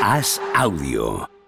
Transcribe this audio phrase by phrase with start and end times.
[0.00, 1.39] Haz audio.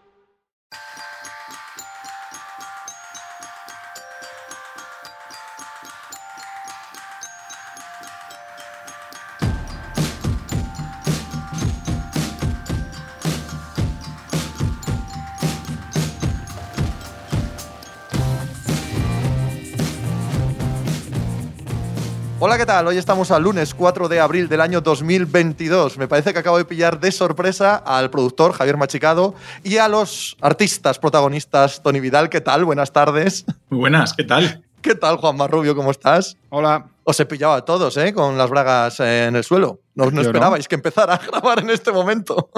[22.62, 22.86] ¿Qué tal?
[22.86, 25.98] Hoy estamos al lunes 4 de abril del año 2022.
[25.98, 30.36] Me parece que acabo de pillar de sorpresa al productor Javier Machicado y a los
[30.40, 32.28] artistas protagonistas Tony Vidal.
[32.28, 32.64] ¿Qué tal?
[32.64, 33.46] Buenas tardes.
[33.68, 34.62] Muy buenas, ¿qué tal?
[34.80, 35.74] ¿Qué tal, Juan Marrubio?
[35.74, 36.36] ¿Cómo estás?
[36.50, 36.86] Hola.
[37.02, 38.14] Os he pillado a todos, ¿eh?
[38.14, 39.80] Con las bragas en el suelo.
[39.96, 40.20] No, no no.
[40.20, 42.48] esperabais que empezara a grabar en este momento.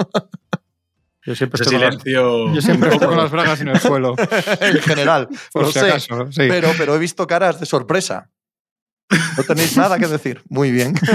[1.23, 2.53] Yo siempre estoy, con las, silencio.
[2.53, 4.13] yo siempre estoy con las bragas en el suelo.
[4.61, 5.27] en general.
[5.51, 5.89] Por lo si sé.
[5.89, 6.43] acaso, sí.
[6.47, 8.29] Pero, pero he visto caras de sorpresa.
[9.37, 10.41] No tenéis nada que decir.
[10.49, 10.95] Muy bien.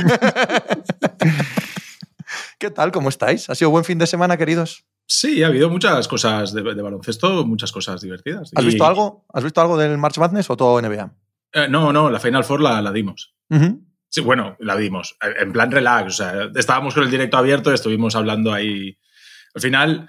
[2.59, 2.93] ¿Qué tal?
[2.93, 3.49] ¿Cómo estáis?
[3.51, 4.85] ¿Ha sido buen fin de semana, queridos?
[5.07, 8.51] Sí, ha habido muchas cosas de, de baloncesto, muchas cosas divertidas.
[8.55, 9.25] ¿Has Y- visto algo?
[9.33, 11.13] ¿Has visto algo del March Madness o todo NBA?
[11.53, 13.35] Eh, no, no, la Final Four la, la dimos.
[14.09, 15.17] Sí, bueno, la dimos.
[15.41, 16.07] En plan relax.
[16.15, 18.97] O sea, estábamos con el directo abierto, estuvimos hablando ahí.
[19.55, 20.09] Al final,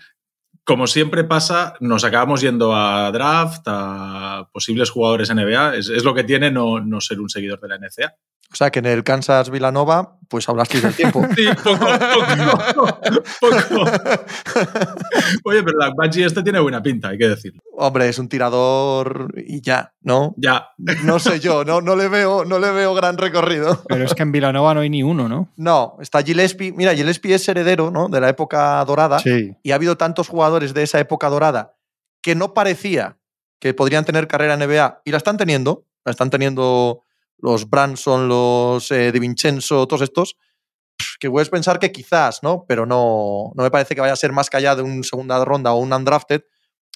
[0.63, 5.75] como siempre pasa, nos acabamos yendo a draft, a posibles jugadores NBA.
[5.75, 8.15] Es, lo que tiene no, no ser un seguidor de la NCA.
[8.51, 11.25] O sea, que en el Kansas Villanova, pues hablasteis del tiempo.
[11.35, 11.79] Sí, poco,
[13.39, 13.91] poco, poco.
[15.45, 17.61] Oye, pero la Bungie este tiene buena pinta, hay que decirlo.
[17.77, 20.33] Hombre, es un tirador y ya, ¿no?
[20.37, 20.67] Ya,
[21.03, 23.81] No sé yo, no, no, le veo, no le veo gran recorrido.
[23.87, 25.49] Pero es que en Vilanova no hay ni uno, ¿no?
[25.55, 26.73] No, está Gillespie.
[26.73, 28.09] Mira, Gillespie es heredero ¿no?
[28.09, 29.19] de la época dorada.
[29.19, 29.55] Sí.
[29.63, 31.75] y ha habido tantos jugadores de esa época dorada
[32.21, 33.17] que no parecía
[33.59, 37.03] que podrían tener carrera en NBA y la están teniendo, la están teniendo
[37.41, 40.35] los Branson, los eh, De Vincenzo, todos estos,
[41.19, 42.65] que puedes pensar que quizás, ¿no?
[42.67, 45.43] Pero no, no me parece que vaya a ser más que allá de una segunda
[45.43, 46.41] ronda o un undrafted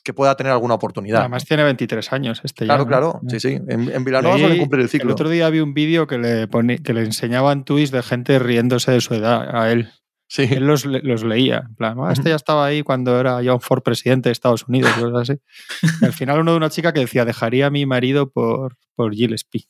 [0.03, 1.21] que pueda tener alguna oportunidad.
[1.21, 2.87] Además tiene 23 años este claro, ya, ¿no?
[2.87, 3.53] claro, sí, sí.
[3.67, 5.08] En, en Villanova Leí- suele cumplir el ciclo.
[5.09, 8.37] El otro día vi un vídeo que le, pone- que le enseñaban tweets de gente
[8.37, 9.89] riéndose de su edad a él.
[10.27, 10.43] Sí.
[10.52, 11.64] Él los, los leía.
[11.67, 14.91] En plan, "Ah, este ya estaba ahí cuando era John Ford presidente de Estados Unidos.
[14.93, 15.41] cosas así.
[16.02, 19.14] Y al final uno de una chica que decía, dejaría a mi marido por, por
[19.14, 19.65] Gillespie.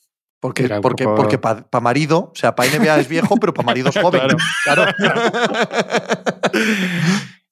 [0.48, 3.66] Porque, Era porque, poco- porque para marido, o sea, para NBA es viejo, pero para
[3.72, 4.22] marido es joven.
[4.64, 4.86] Claro.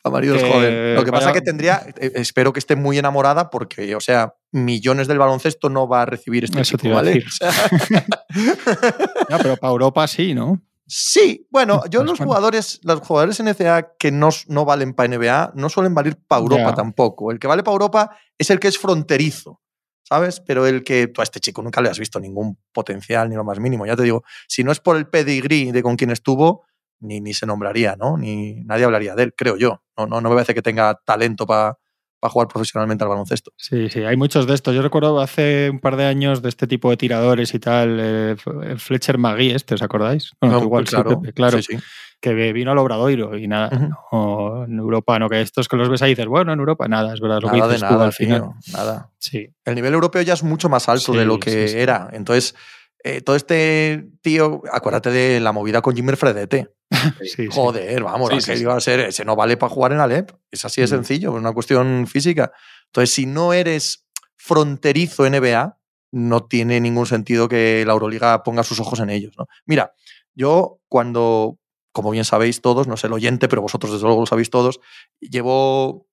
[0.02, 0.96] para marido es joven.
[0.96, 4.34] Lo que pasa vaya- que tendría, eh, espero que esté muy enamorada porque, o sea,
[4.52, 7.14] millones del baloncesto no va a recibir este Eso te chico, iba a ¿vale?
[7.14, 7.28] decir.
[7.28, 7.52] O sea,
[9.30, 10.62] No, pero para Europa sí, ¿no?
[10.86, 15.54] sí, bueno, yo Pues los jugadores, los jugadores NCA que no, no valen para NBA
[15.56, 17.32] no suelen valer para Europa tampoco.
[17.32, 19.62] El que vale para Europa es el que es fronterizo.
[20.04, 20.42] ¿Sabes?
[20.42, 23.44] Pero el que tú a este chico nunca le has visto ningún potencial ni lo
[23.44, 23.86] más mínimo.
[23.86, 26.66] Ya te digo, si no es por el pedigrí de con quien estuvo,
[27.00, 28.18] ni, ni se nombraría, ¿no?
[28.18, 29.82] Ni nadie hablaría de él, creo yo.
[29.98, 31.78] No, no, no me parece que tenga talento para
[32.30, 33.52] jugar profesionalmente al baloncesto.
[33.58, 34.74] Sí, sí, hay muchos de estos.
[34.74, 38.36] Yo recuerdo hace un par de años de este tipo de tiradores y tal, eh,
[38.78, 40.32] Fletcher Magui, este, ¿os acordáis?
[40.40, 41.84] Bueno, No, igual, sí, claro, Pepe, claro, sí, sí.
[42.24, 46.02] Que vino al Obradoiro y nada, no, en Europa no, que estos que los ves
[46.02, 48.06] ahí dices, bueno, en Europa nada, es verdad, lo que Nada de dices tú nada,
[48.06, 48.42] al final.
[48.42, 49.12] tío, nada.
[49.20, 51.80] Sí, El nivel europeo ya es mucho más alto de lo que sí, sí.
[51.80, 52.10] era.
[52.14, 52.56] Entonces,
[53.04, 56.74] eh, todo este tío, acuérdate de la movida con Jimmy Fredete.
[57.52, 58.54] Joder, vamos, sí.
[58.54, 60.32] iba a ser, ese no vale para jugar en Alep.
[60.50, 62.54] Es así de sencillo, es una cuestión física.
[62.86, 64.06] Entonces, si no eres
[64.38, 65.78] fronterizo NBA,
[66.14, 69.34] no tiene ningún sentido que la Euroliga ponga sus ojos en ellos.
[69.38, 69.48] ¿no?
[69.66, 69.92] Mira,
[70.36, 71.58] yo cuando,
[71.94, 74.82] como bien sabéis todos, no sé el oyente, pero vosotros desde luego lo sabéis todos,
[75.22, 76.08] llevo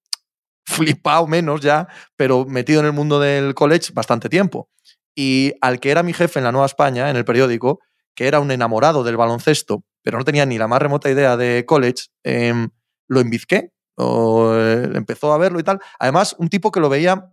[0.67, 4.71] flipado menos ya, pero metido en el mundo del college bastante tiempo.
[5.17, 7.81] Y al que era mi jefe en la Nueva España, en el periódico,
[8.15, 11.65] que era un enamorado del baloncesto, pero no tenía ni la más remota idea de
[11.67, 12.71] college, em,
[13.09, 15.81] lo embizqué, o, eh, empezó a verlo y tal.
[15.99, 17.33] Además, un tipo que lo veía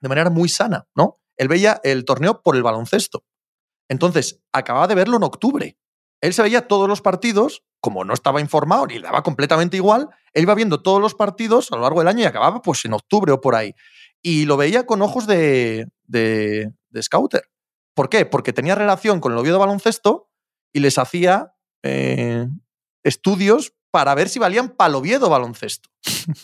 [0.00, 1.18] de manera muy sana, ¿no?
[1.36, 3.24] Él veía el torneo por el baloncesto.
[3.88, 5.76] Entonces, acababa de verlo en octubre.
[6.24, 10.08] Él se veía todos los partidos, como no estaba informado ni le daba completamente igual,
[10.32, 12.94] él iba viendo todos los partidos a lo largo del año y acababa pues en
[12.94, 13.74] octubre o por ahí.
[14.22, 17.42] Y lo veía con ojos de, de, de scouter.
[17.94, 18.24] ¿Por qué?
[18.24, 20.30] Porque tenía relación con el Oviedo baloncesto
[20.72, 22.46] y les hacía eh,
[23.02, 25.90] estudios para ver si valían para Oviedo baloncesto.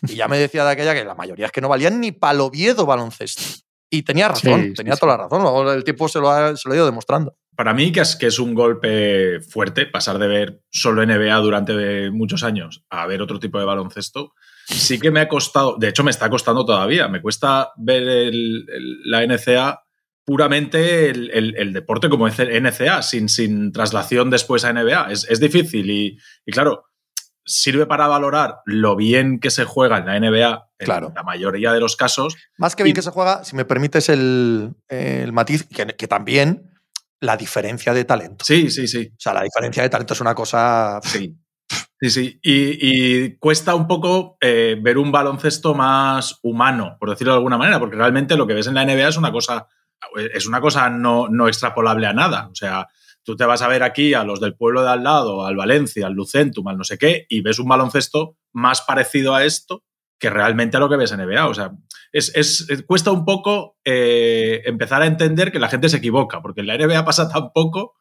[0.03, 2.43] Y ya me decía de aquella que la mayoría es que no valían ni para
[2.43, 3.43] Oviedo baloncesto.
[3.91, 5.17] Y tenía razón, Sí, tenía sí, toda sí.
[5.19, 5.43] la razón.
[5.43, 7.35] Luego el tiempo se lo ha, se lo ha ido demostrando.
[7.61, 12.11] Para mí, que es, que es un golpe fuerte pasar de ver solo NBA durante
[12.11, 14.33] muchos años a ver otro tipo de baloncesto,
[14.65, 18.65] sí que me ha costado, de hecho me está costando todavía, me cuesta ver el-
[18.67, 19.83] el- la NCA
[20.25, 25.11] puramente el, el- el deporte como es el NCA, sin, sin traslación después a NBA.
[25.12, 26.17] Es, es difícil y,
[26.47, 26.85] y claro,
[27.45, 31.12] sirve para valorar lo bien que se juega en la NBA en Claro.
[31.15, 32.37] la mayoría de los casos.
[32.57, 36.09] Más que bien Y- que se juega, si me permites el, el matiz, que, que
[36.09, 36.67] también
[37.20, 38.44] la diferencia de talento.
[38.44, 39.11] Sí, sí, sí.
[39.12, 41.00] O sea, la diferencia de talento es una cosa.
[41.02, 41.37] Sí.
[42.00, 42.40] Sí, sí.
[42.43, 47.58] Y, y cuesta un poco eh, ver un baloncesto más humano, por decirlo de alguna
[47.58, 49.69] manera, porque realmente lo que ves en la NBA es una cosa,
[50.32, 52.49] es una cosa no, no extrapolable a nada.
[52.50, 52.88] O sea,
[53.23, 56.06] tú te vas a ver aquí a los del pueblo de al lado, al Valencia,
[56.06, 59.84] al Lucentum, al no sé qué, y ves un baloncesto más parecido a esto
[60.19, 61.46] que realmente a lo que ves en NBA.
[61.46, 61.73] O sea,
[62.12, 66.41] es, es- es- cuesta un poco eh, empezar a entender que la gente se equivoca,
[66.43, 67.95] porque en la NBA pasa tan poco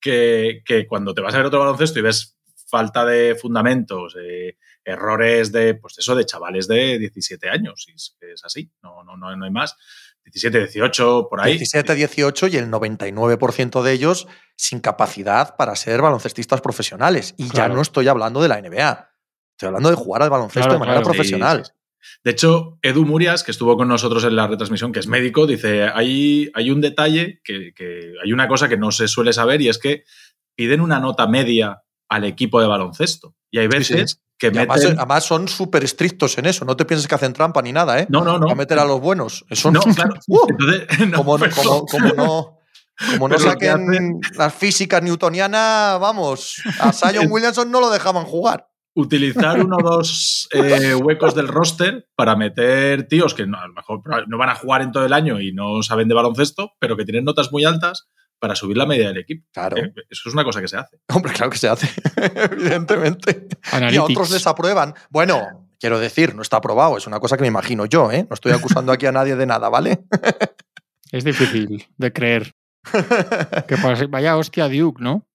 [0.00, 4.56] que, que cuando te vas a ver otro baloncesto y ves falta de fundamentos, eh,
[4.84, 9.16] errores de, pues eso, de chavales de 17 años, y es, es así, no, no,
[9.16, 9.76] no, no hay más.
[10.24, 11.52] 17, 18, por ahí.
[11.58, 14.26] 17, 18 y el 99% de ellos
[14.56, 17.34] sin capacidad para ser baloncestistas profesionales.
[17.36, 19.10] Y ya no estoy hablando de la NBA.
[19.52, 21.12] Estoy hablando de jugar al baloncesto Claro, de manera claro.
[21.14, 21.58] profesional.
[21.58, 21.83] Sí, sí, sí.
[22.22, 25.84] De hecho, Edu Murias, que estuvo con nosotros en la retransmisión, que es médico, dice,
[25.84, 29.68] hay, hay un detalle, que, que hay una cosa que no se suele saber y
[29.68, 30.04] es que
[30.56, 33.34] piden una nota media al equipo de baloncesto.
[33.50, 34.16] Y hay veces sí.
[34.38, 34.98] que además, meten...
[34.98, 36.64] además son súper estrictos en eso.
[36.64, 38.06] No te pienses que hacen trampa ni nada, ¿eh?
[38.08, 38.50] No, no, no.
[38.50, 39.44] A meter a los buenos.
[39.48, 40.14] Eso No, claro.
[40.26, 40.46] ¡Uh!
[40.48, 42.58] Entonces, no, como, no, pero- como, como no,
[43.10, 47.80] como no pero lo que saquen hacen- las físicas newtonianas, vamos, a Zion Williamson no
[47.80, 48.68] lo dejaban jugar.
[48.94, 53.74] Utilizar uno o dos eh, huecos del roster para meter tíos que no, a lo
[53.74, 56.96] mejor no van a jugar en todo el año y no saben de baloncesto, pero
[56.96, 58.08] que tienen notas muy altas
[58.38, 59.46] para subir la media del equipo.
[59.52, 59.76] Claro.
[59.78, 60.98] Eh, Eso es una cosa que se hace.
[61.12, 61.88] Hombre, claro que se hace,
[62.52, 63.48] evidentemente.
[63.90, 64.94] Y a otros les aprueban.
[65.10, 68.26] Bueno, quiero decir, no está aprobado, es una cosa que me imagino yo, ¿eh?
[68.28, 70.04] No estoy acusando aquí a nadie de nada, ¿vale?
[71.10, 72.52] Es difícil de creer.
[73.66, 75.26] Que pase- vaya hostia Duke, ¿no?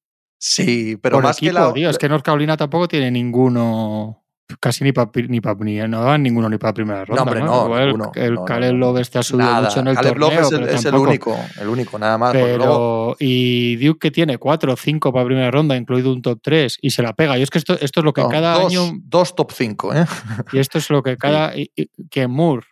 [0.41, 1.73] Sí, pero Por más equipo, que la.
[1.73, 1.89] tío.
[1.89, 4.23] Es que North Carolina tampoco tiene ninguno.
[4.59, 7.21] Casi ni para ni pa, ni, no dan ninguno ni para primera ronda.
[7.21, 7.45] hombre, ¿no?
[7.45, 8.11] no, Igual ninguno.
[8.15, 8.77] el No, no, Caleb no.
[8.79, 10.41] Love este ha subido Nada, mucho en el Caleb torneo.
[10.41, 12.31] es el, pero es el único, el único, nada más.
[12.33, 16.39] Pero, luego- y Duke que tiene cuatro o cinco para primera ronda, incluido un top
[16.41, 17.37] 3, y se la pega.
[17.37, 19.93] Y es que esto, esto es lo que no, cada dos, año, dos top 5,
[19.93, 20.05] ¿eh?
[20.51, 22.65] y esto es lo que cada, y- y- que Moore,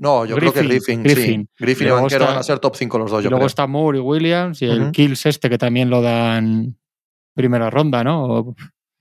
[0.00, 1.48] No, yo creo que Griffin, Griffin, Griffin.
[1.52, 1.64] sí.
[1.64, 3.46] Griffin y Banquero está- van a ser top 5 los dos, yo luego creo.
[3.48, 4.92] está Moore y Williams, y el Ujú.
[4.92, 6.76] Kills este que también lo dan
[7.38, 8.24] primera ronda, ¿no?
[8.24, 8.54] O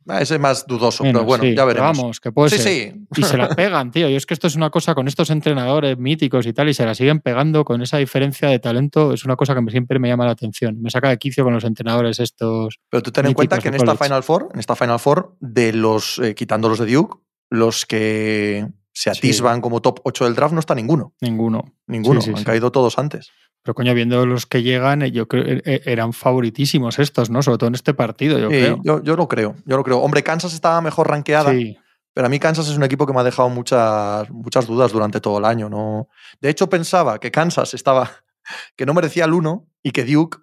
[0.09, 1.97] Ah, Ese es más dudoso, menos, pero bueno, sí, ya veremos.
[1.97, 2.93] Vamos, que puede sí, ser.
[2.93, 3.07] sí.
[3.17, 4.07] Y se la pegan, tío.
[4.09, 6.85] Y es que esto es una cosa con estos entrenadores míticos y tal, y se
[6.85, 9.11] la siguen pegando con esa diferencia de talento.
[9.11, 10.81] Es una cosa que siempre me llama la atención.
[10.81, 12.79] Me saca de quicio con los entrenadores estos.
[12.89, 13.97] Pero tú ten en cuenta que en esta.
[13.97, 17.17] Final Four, en esta Final Four, de los, eh, quitando los de Duke,
[17.49, 21.13] los que se atisban como top 8 del draft no está ninguno.
[21.19, 21.65] Ninguno.
[21.85, 22.21] Ninguno.
[22.33, 23.29] Han caído todos antes.
[23.67, 27.43] Pero coño, viendo los que llegan, eh, yo creo eh, eh, eran favoritísimos estos, ¿no?
[27.43, 28.79] Sobre todo en este partido, yo Sí, creo.
[28.81, 29.99] yo, yo lo creo, yo lo creo.
[29.99, 31.77] Hombre, Kansas estaba mejor rankeada, Sí,
[32.13, 35.19] pero a mí Kansas es un equipo que me ha dejado muchas, muchas dudas durante
[35.19, 35.67] todo el año.
[35.67, 36.07] ¿no?
[36.39, 38.09] De hecho, pensaba que Kansas estaba,
[38.77, 40.37] que no merecía el 1 y que Duke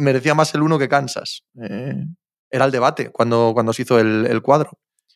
[0.00, 1.44] merecía más el 1 que Kansas.
[1.62, 2.02] Eh,
[2.50, 4.70] era el debate cuando, cuando se hizo el, el cuadro.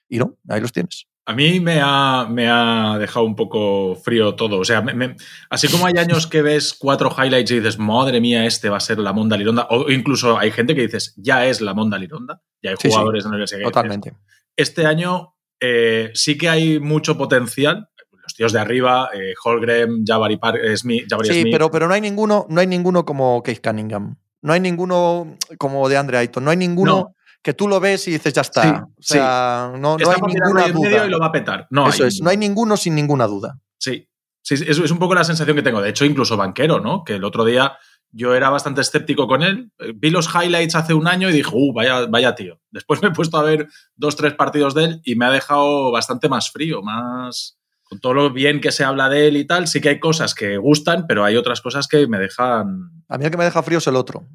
[0.07, 1.07] Y no, ahí los tienes.
[1.31, 4.59] A mí me ha, me ha dejado un poco frío todo.
[4.59, 5.15] O sea, me- me-
[5.51, 8.81] así como hay años que ves cuatro highlights y dices, madre mía, este va a
[8.81, 12.41] ser la Monda Lironda, o incluso hay gente que dices, ya es la Monda Lironda,
[12.63, 14.15] ya hay Sí, sí, jugadores en que dices, Totalmente.
[14.57, 17.89] este año eh, sí que hay mucho potencial.
[18.23, 21.53] Los tíos de arriba, eh, Holgren, Jabari, Par- eh, Smith, Jabari Sí, Smith.
[21.53, 24.17] pero, pero no hay ninguno, no hay ninguno como Case Cunningham.
[24.41, 26.45] No hay ninguno como de Andre Ayton.
[26.45, 27.15] No hay ninguno No.
[27.43, 28.87] Que tú lo ves y dices, ya está.
[28.99, 31.07] Sí, o sea, no, no Está hay ninguna duda.
[31.07, 31.67] y lo va a petar.
[31.71, 33.59] No Eso hay es, no hay ninguno sin ninguna duda.
[33.79, 34.09] Sí,
[34.43, 35.81] sí, sí, es, es un poco la sensación que tengo.
[35.81, 37.05] De hecho, incluso Banquero, ¿no?
[37.05, 37.77] Que el otro día
[38.11, 39.71] yo era bastante escéptico con él.
[39.79, 42.61] Eh, Vi los highlights hace un año y dije, uh, vaya, vaya tío.
[42.71, 45.91] Después me he puesto a ver dos, tres partidos de él y me ha dejado
[45.93, 47.55] bastante más frío, más...
[47.91, 50.35] Con todo lo bien que se habla de él y tal, sí que hay cosas
[50.35, 52.91] que gustan, pero hay otras cosas que me dejan...
[53.09, 54.27] A mí el que me deja frío es el otro.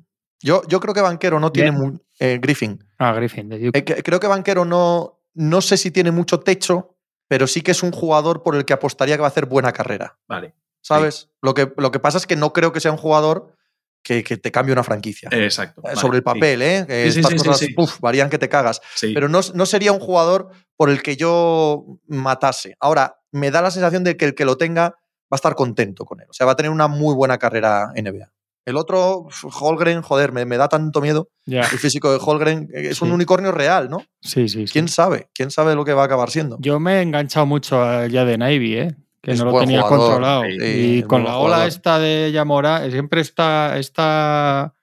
[0.44, 1.76] Yo, yo creo que Banquero no tiene
[2.20, 2.84] eh, Griffin.
[3.00, 3.80] Ah, Griffin, de Duke.
[3.80, 6.96] Eh, que- creo que Banquero no, no sé si tiene mucho techo,
[7.28, 9.72] pero sí que es un jugador por el que apostaría que va a hacer buena
[9.72, 10.20] carrera.
[10.28, 11.30] Vale, ¿Sabes?
[11.42, 13.56] Lo, que, lo que pasa es que no creo que sea un jugador
[14.04, 15.30] que, que te cambie una franquicia.
[15.32, 15.80] eh, exacto.
[15.80, 16.26] Eh, vale, Sobre el sí.
[16.26, 16.86] papel, ¿eh?
[16.86, 17.74] Que Sí, sí, estas cosas sí.
[17.74, 18.82] puf, varían que te cagas.
[18.96, 19.14] Sí.
[19.14, 22.76] Pero no, no sería un jugador por el que yo matase.
[22.82, 24.96] Ahora, me da la sensación de que el que lo tenga va
[25.32, 26.28] a estar contento con él.
[26.30, 28.30] O sea, va a tener una muy buena carrera en NBA.
[28.66, 29.28] El otro,
[29.60, 31.30] Holgren, joder, me, me da tanto miedo.
[31.46, 34.06] El físico de Holgren eh, es un unicornio real, ¿no?
[34.22, 34.68] sí, sí.
[34.68, 34.72] sí.
[34.74, 35.28] ¿Quién sabe?
[35.34, 36.58] ¿Quién sabe lo que va a acabar siendo?
[36.60, 38.96] Yo me he enganchado mucho a ya de Navy, ¿eh?
[39.22, 40.44] que Es no lo tenía jugador, controlado.
[40.44, 41.68] sí, y con la ola jugador.
[41.68, 44.74] esta de Yamora, siempre está, está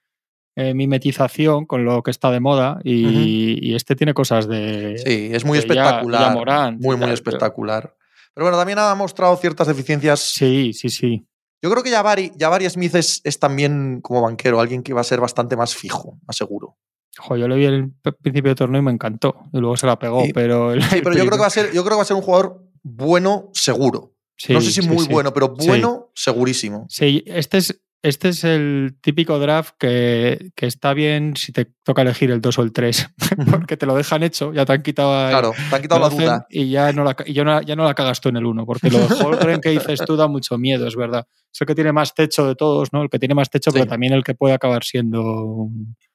[0.56, 4.98] eh, mimetización con lo que está de moda y, y este tiene cosas de...
[4.98, 6.34] Sí, es muy espectacular.
[6.34, 7.94] ya muy, muy tal, espectacular.
[8.34, 10.20] Pero bueno, también ha mostrado ciertas deficiencias.
[10.20, 11.26] Sí, sí, sí.
[11.62, 15.04] Yo creo que Jabari, Jabari Smith es, es también como banquero, alguien que va a
[15.04, 16.76] ser bastante más fijo, más seguro.
[17.18, 19.34] Jo, yo le vi el principio de torneo y me encantó.
[19.52, 20.32] Y luego se la pegó, Sí.
[20.32, 20.72] pero...
[20.72, 22.16] el- Sí, pero yo creo que va a ser, yo creo que va a ser
[22.16, 24.14] un jugador bueno, seguro.
[24.36, 26.86] Sí, no sé si muy bueno, pero bueno, segurísimo.
[26.88, 32.02] Sí, este es, este es el típico draft que, que está bien si te toca
[32.02, 33.10] elegir el 2 o el 3,
[33.50, 36.00] porque te lo dejan hecho, ya te han quitado ahí- Claro, te han te quitado
[36.00, 36.46] lo la duda.
[36.48, 38.64] y ya no, la, y ya, no, ya no la cagas tú en el 1,
[38.66, 41.26] porque lo de Holgren que dices tú da mucho miedo, es verdad.
[41.52, 43.02] Es el que tiene más techo de todos, ¿no?
[43.02, 45.68] El que tiene más techo, pero también el que puede acabar siendo...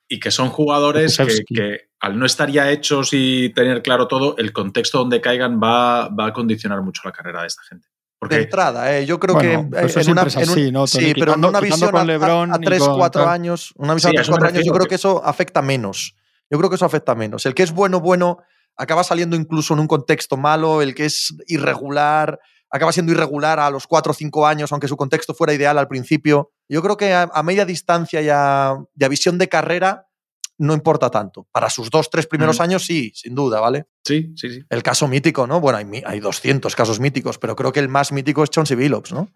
[0.08, 4.38] Y que son jugadores que, que, al no estar ya hechos y tener claro todo,
[4.38, 7.88] el contexto donde caigan va, va a condicionar mucho la carrera de esta gente.
[8.30, 11.34] De entrada, eh, yo creo Bueno, que eso en una, en un- ¿no, sí, pero
[11.36, 13.32] en una visión a- LeBron a, y 3, con 4 tal.
[13.34, 14.96] años, una visión Sí, a a 3, eso me 4 años, yo creo que- que
[14.96, 16.16] eso afecta menos.
[16.50, 17.46] Yo creo que eso afecta menos.
[17.46, 18.40] El que es bueno, bueno,
[18.78, 22.40] acaba saliendo incluso en un contexto malo, el que es irregular,
[22.70, 25.88] acaba siendo irregular a los 4 o 5 años, aunque su contexto fuera ideal al
[25.88, 26.52] principio.
[26.68, 30.05] Yo creo que a, a media distancia y a, y a visión de carrera
[30.58, 31.48] no importa tanto.
[31.52, 32.62] Para sus dos, tres primeros Mm.
[32.64, 33.86] años, sí, sin duda, ¿vale?
[34.06, 34.64] sí, sí, sí.
[34.70, 35.60] El caso mítico, ¿no?
[35.60, 39.12] Bueno, hay, hay 200 casos míticos, pero creo que el más mítico es Chauncey Billups,
[39.14, 39.30] ¿no?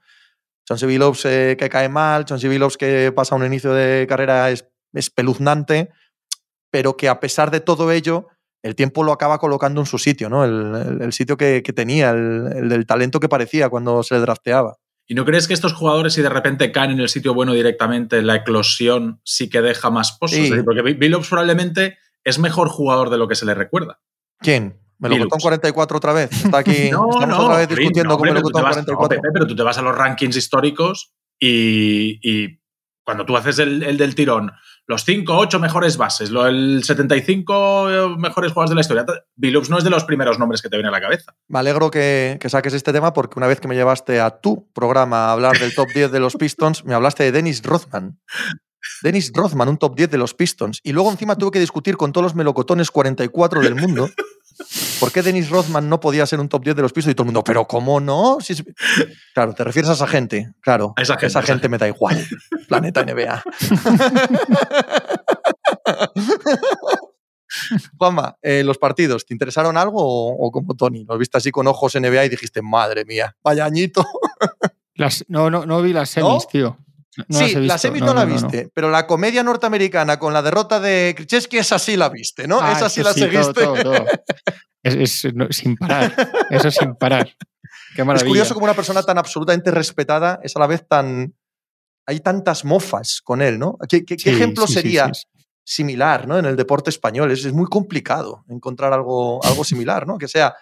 [0.68, 4.66] Chauncey Billups eh, que cae mal, Chauncey Billups que pasa un inicio de carrera es-
[4.94, 5.90] espeluznante,
[6.72, 8.28] pero que a pesar de todo ello,
[8.62, 10.46] el tiempo lo acaba colocando en su sitio, ¿no?
[10.46, 14.14] El, el- el sitio que, que tenía, el, el del talento que parecía cuando se
[14.16, 14.78] le drafteaba.
[15.12, 18.22] ¿Y no crees que estos jugadores, si de repente caen en el sitio bueno directamente,
[18.22, 20.38] la eclosión sí que deja más pozos?
[20.38, 20.44] Sí.
[20.44, 24.00] Es decir, porque Billups probablemente es mejor jugador de lo que se le recuerda.
[24.39, 24.80] ¿Quién?
[25.00, 25.44] ¿Melocotón Billups.
[25.44, 26.30] 44 otra vez?
[26.46, 28.63] Está aquí, No, estamos no, otra vez discutiendo no, con hombre, pero tú te Melocotón
[28.63, 29.22] vas- no, 44.
[29.22, 32.60] Pepe, pero tú te vas a los rankings históricos y, y
[33.04, 34.51] cuando tú haces el, el del tirón,
[34.89, 39.05] los 5, 8 mejores bases, lo, el 75 mejores jugadores de la historia,
[39.36, 41.36] Billups no es de los primeros nombres que te viene a la cabeza.
[41.48, 44.67] Me alegro que, que saques este tema porque una vez que me llevaste a tu
[44.74, 48.19] programa a hablar del top 10 de los Pistons, me hablaste de Dennis Rothman.
[49.03, 50.79] Dennis Rothman, un top 10 de los Pistons.
[50.84, 54.10] Y luego encima tuve que discutir con todos los melocotones 44 del mundo
[55.00, 57.12] por qué Dennis Rothman no podía ser un top 10 de los Pistons.
[57.12, 58.38] Y todo el mundo, ¿pero cómo no?
[58.42, 58.63] Si es-
[59.34, 60.51] Claro, te refieres a esa gente.
[60.62, 62.18] Claro, A esa gente, esa esa gente me da igual.
[62.68, 63.44] Planeta NBA.
[67.98, 71.04] Juanma, eh, los partidos, ¿te interesaron algo o, o como Tony?
[71.06, 74.06] ¿Los viste así con ojos NBA y dijiste, madre mía, vaya añito?
[74.94, 76.39] Las, no, no, no vi las semis, ¿No?
[76.51, 76.78] tío.
[77.28, 81.13] No sí, la semis no, la viste, pero la comedia norteamericana con la derrota de
[81.18, 82.60] Krzyzewski, esa sí la viste, ¿no?
[82.62, 83.54] Ah, esa sí la todo, seguiste.
[83.63, 84.06] todo, todo.
[84.84, 86.13] Es, es- sin parar.
[86.50, 87.36] Eso sin parar.
[87.96, 88.28] Qué Es maravilla.
[88.28, 91.34] curioso como una persona tan absolutamente respetada es a la vez tan...
[92.06, 93.78] Hay tantas mofas con él, ¿no?
[93.89, 95.12] ¿Qué, qué- qué Sí, ejemplo sí, sería
[95.66, 96.38] similar ¿no?
[96.39, 97.32] en el deporte español?
[97.32, 100.18] Es, es muy complicado encontrar algo, algo similar, ¿no?
[100.18, 100.56] Que sea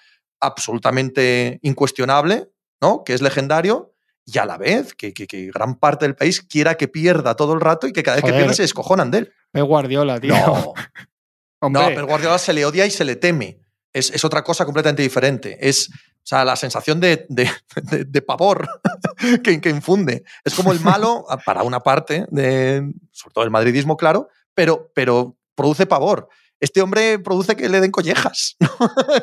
[0.58, 2.50] absolutamente incuestionable,
[2.82, 3.04] ¿no?
[3.04, 3.94] Que es legendario
[4.29, 7.53] y a la vez que, que- que gran parte del país quiera que pierda todo
[7.53, 8.41] el rato y que cada vez que Joder.
[8.43, 9.34] pierda se descojonan de él.
[9.51, 10.36] Pep Guardiola, tío.
[10.36, 10.74] No,
[11.62, 13.60] Hombre, No, pero Guardiola se le odia y se le teme.
[13.93, 15.57] Es, es otra cosa completamente diferente.
[15.67, 17.50] Es o sea, la sensación de, de-
[17.84, 18.67] de- de pavor
[19.43, 20.24] que, que infunde.
[20.43, 25.38] Es como el malo, para una parte, de, sobre todo el madridismo, claro, pero, pero
[25.55, 26.27] produce pavor.
[26.60, 28.56] Este hombre produce que le den collejas.
[28.60, 28.70] ¿no?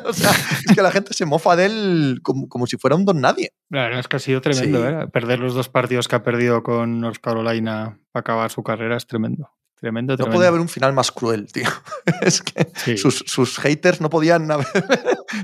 [0.05, 3.03] o sea, es que la gente se mofa de él como, como si fuera un
[3.05, 3.53] don nadie.
[3.69, 4.87] La verdad es que ha sido tremendo, Sí.
[4.87, 5.07] ¿eh?
[5.11, 9.05] Perder los dos partidos que ha perdido con North Carolina para acabar su carrera es
[9.07, 9.49] tremendo.
[9.77, 11.67] Tremendo, No podía haber un final más cruel, tío.
[12.21, 12.97] Es que Sí.
[12.97, 14.65] sus, sus haters no podían haber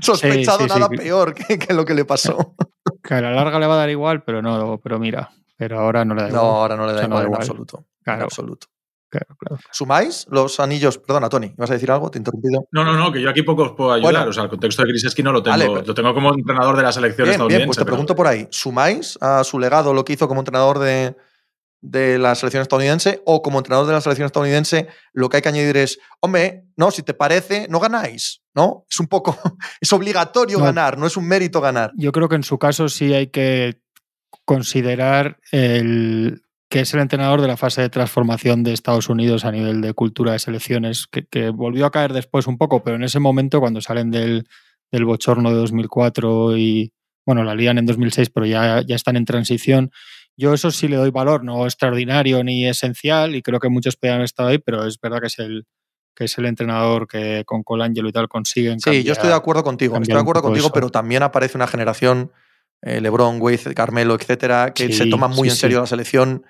[0.00, 2.54] sospechado sí, nada peor que, que lo que le pasó.
[3.04, 5.30] Que a la larga le va a dar igual, pero no, pero mira.
[5.58, 6.50] Pero ahora no le da No, igual.
[6.54, 7.86] ahora no le O da no igual en absoluto.
[8.06, 8.66] En absoluto.
[9.12, 9.62] Claro, claro.
[9.70, 10.98] ¿Sumáis los anillos?
[10.98, 12.10] Perdona, Tony, ¿vas a decir algo?
[12.10, 12.66] Te he interrumpido.
[12.72, 14.12] No, no, no, que yo aquí poco os puedo ayudar.
[14.14, 14.30] Bueno.
[14.30, 15.52] o sea, el contexto de Griseski no lo tengo.
[15.56, 17.58] Vale, pero- Lo tengo como entrenador de la selección Bien, estadounidense.
[17.60, 18.48] bien, pues te pero- pregunto por ahí.
[18.50, 21.14] ¿Sumáis a su legado lo que hizo como entrenador de,
[21.82, 25.48] de la selección estadounidense o como entrenador de la selección estadounidense lo que hay que
[25.50, 28.86] añadir es, hombre, no, si te parece, no ganáis, ¿no?
[28.90, 29.36] Es un poco,
[29.80, 30.64] es obligatorio No.
[30.64, 31.92] ganar, no es un mérito ganar.
[31.96, 33.80] Yo creo que en su caso sí hay que
[34.44, 36.42] considerar el
[36.72, 39.92] que es el entrenador de la fase de transformación de Estados Unidos a nivel de
[39.92, 43.60] cultura de selecciones, que, que volvió a caer después un poco, pero en ese momento
[43.60, 44.48] cuando salen del,
[44.90, 46.94] del bochorno de 2004 y,
[47.26, 49.90] bueno, la lían en 2006, pero ya, ya están en transición,
[50.34, 54.14] yo eso sí le doy valor, no extraordinario ni esencial, y creo que muchos podrían
[54.14, 55.66] haber estado ahí, pero es verdad que es el
[56.14, 58.80] que es el entrenador que con Colangelo y tal consiguen.
[58.80, 60.72] Sí, yo estoy de acuerdo contigo, estoy de acuerdo contigo, eso.
[60.72, 62.32] pero también aparece una generación,
[62.80, 65.80] eh, LeBron, Wade, Carmelo, etcétera, que Sí, se toman muy sí, en serio sí.
[65.82, 66.44] la selección,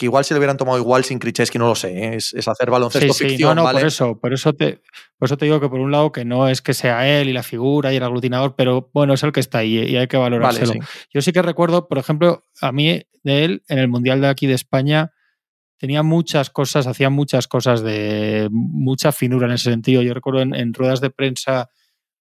[0.00, 2.16] que igual si lo hubieran tomado igual sin Krzyzewski, no lo sé, ¿eh?
[2.16, 3.80] es, es, hacer baloncesto sí, sí, ficción, no, no, ¿vale?
[3.80, 4.80] por eso, por eso te,
[5.18, 7.34] por eso te digo que por un lado que no es que sea él y
[7.34, 10.16] la figura y el aglutinador, pero bueno, es el que está ahí y hay que
[10.16, 10.68] valorárselo.
[10.68, 11.08] Vale, sí.
[11.12, 14.46] Yo sí que recuerdo, por ejemplo, a mí de él en el Mundial de aquí
[14.46, 15.12] de España
[15.76, 20.00] tenía muchas cosas, hacía muchas cosas de mucha finura en ese sentido.
[20.00, 21.68] Yo recuerdo en, en ruedas de prensa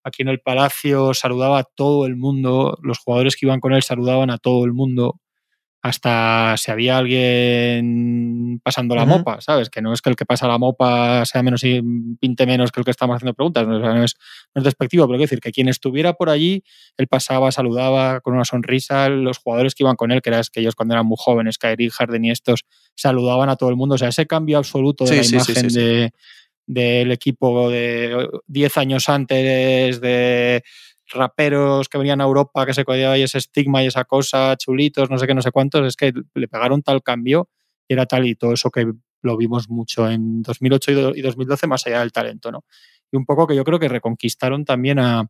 [0.03, 3.83] aquí en el Palacio saludaba a todo el mundo, los jugadores que iban con él
[3.83, 5.21] saludaban a todo el mundo
[5.81, 9.69] hasta si había alguien pasando la mopa, ¿sabes?
[9.69, 11.81] Que no es que el que pasa la mopa sea menos y
[12.19, 14.15] pinte menos que el que estamos haciendo preguntas, no, no es,
[14.53, 16.63] no es despectivo, pero quiero decir que quien estuviera por allí,
[16.97, 20.59] él pasaba, saludaba con una sonrisa, los jugadores que iban con él, que eran que
[20.59, 23.97] ellos cuando eran muy jóvenes, Kyrie, Harden y estos, saludaban a todo el mundo, o
[23.97, 25.79] sea, ese cambio absoluto de Sí, la sí, imagen sí.
[25.79, 26.11] de
[26.69, 30.63] del equipo de 10 años antes de
[31.09, 35.09] raperos que venían a Europa, que se codiaba ahí ese estigma y esa cosa, chulitos,
[35.09, 37.49] no sé qué, no sé cuántos, es que le pegaron tal cambio
[37.87, 41.21] y era tal y todo eso que lo vimos mucho en 2008 y do- y
[41.21, 42.63] 2012 más allá del talento, ¿no?
[43.11, 45.27] Y un poco que yo creo que reconquistaron también a,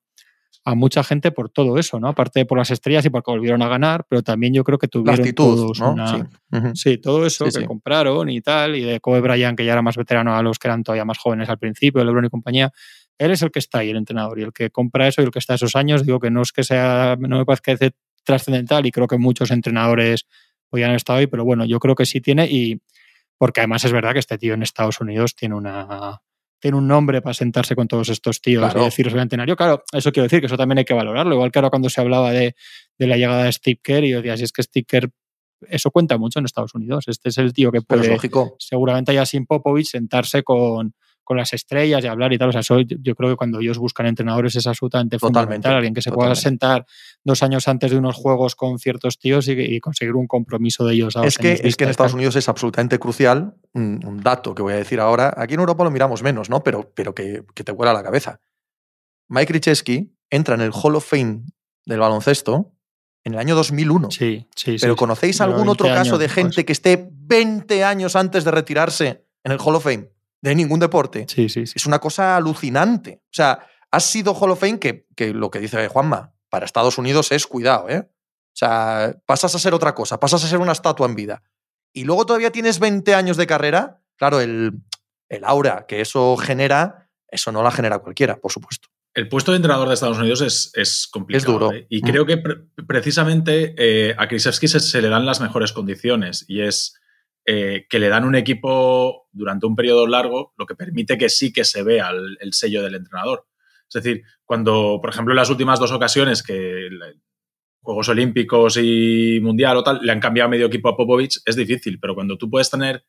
[0.66, 2.10] a mucha gente por todo eso, ¿no?
[2.10, 4.88] Aparte de por las estrellas y porque volvieron a ganar, pero también yo creo que
[4.88, 5.94] La tuvieron actitud, todos ¿no?
[5.94, 6.30] una...
[6.76, 6.98] Sí.
[6.98, 7.66] Todo eso Sí, que sí.
[7.66, 10.68] compraron y tal, y de Kobe Bryant, que ya era más veterano a los que
[10.68, 12.72] eran todavía más jóvenes al principio, LeBron y compañía.
[13.20, 15.32] Él es el que está ahí, el entrenador, y el que compra eso y el
[15.32, 16.04] que está esos años.
[16.06, 17.90] Digo que no es que sea, no me parece que sea
[18.24, 20.26] trascendental, y creo que muchos entrenadores
[20.70, 22.82] podían haber estado ahí, pero bueno, yo creo que sí tiene, y
[23.38, 26.20] porque además es verdad que este tío en Estados Unidos tiene una
[26.62, 28.82] tiene un nombre para sentarse con todos estos tíos Claro.
[28.82, 29.56] y decir soy centenario.
[29.56, 31.34] Claro, eso quiero decir que eso también hay que valorarlo.
[31.34, 32.54] Igual que ahora cuando se hablaba de,
[32.98, 35.10] de la llegada de Steve Kerr y yo decía, si es que Steve Kerr,
[35.70, 37.06] eso cuenta mucho en Estados Unidos.
[37.08, 38.58] Este es el tío que puede, lógico.
[38.60, 40.94] seguramente ya sin Popovich, sentarse con,
[41.30, 42.50] con las estrellas y hablar y tal.
[42.50, 45.76] O sea, yo, yo creo que cuando ellos buscan entrenadores es absolutamente Totalmente, fundamental.
[45.76, 46.88] Alguien que se pueda sentar
[47.24, 50.96] dos años antes de unos juegos con ciertos tíos y, y conseguir un compromiso de
[50.96, 51.16] ellos.
[51.18, 52.16] a Es que, es que en Estados.
[52.16, 55.32] Unidos es absolutamente crucial un, un dato que voy a decir ahora.
[55.38, 56.64] Aquí en Europa lo miramos menos, ¿no?
[56.64, 58.42] Pero, pero que, que te vuela la cabeza.
[59.28, 61.44] Mike Krzyzewski entra en el Hall of Fame
[61.86, 62.74] del baloncesto
[63.24, 64.10] en el año 2001.
[64.10, 64.98] Sí, sí, Pero sí.
[64.98, 69.52] ¿conocéis algún 20 otro caso de gente que esté 20 años antes de retirarse en
[69.52, 70.10] el Hall of Fame
[70.42, 71.26] de ningún deporte?
[71.28, 71.74] Sí, sí, sí.
[71.76, 73.22] Es una cosa alucinante.
[73.26, 76.98] O sea, has sido Hall of Fame que, que lo que dice Juanma, para Estados
[76.98, 78.10] Unidos es cuidado, ¿eh?
[78.10, 81.44] O sea, pasas a ser otra cosa, pasas a ser una estatua en vida.
[81.94, 84.02] Y luego todavía tienes 20 años de carrera.
[84.18, 84.74] Claro, el,
[85.30, 88.90] el aura que eso genera, eso no la genera cualquiera, por supuesto.
[89.14, 91.38] El puesto de entrenador de Estados Unidos es, es complicado.
[91.38, 91.72] Es duro.
[91.74, 91.88] ¿eh?
[91.90, 92.06] Y Mm.
[92.06, 96.62] creo que pre- precisamente eh, a Krzyzewski se, se le dan las mejores condiciones y
[96.62, 96.96] es
[97.46, 101.52] eh, que le dan un equipo durante un periodo largo, lo que permite que sí
[101.52, 103.48] que se vea el, el sello del entrenador.
[103.88, 106.90] Es decir, cuando, por ejemplo, en las últimas dos ocasiones que
[107.82, 112.00] Juegos Olímpicos y Mundial o tal, le han cambiado medio equipo a Popovich, es difícil,
[112.00, 113.06] pero cuando tú puedes tener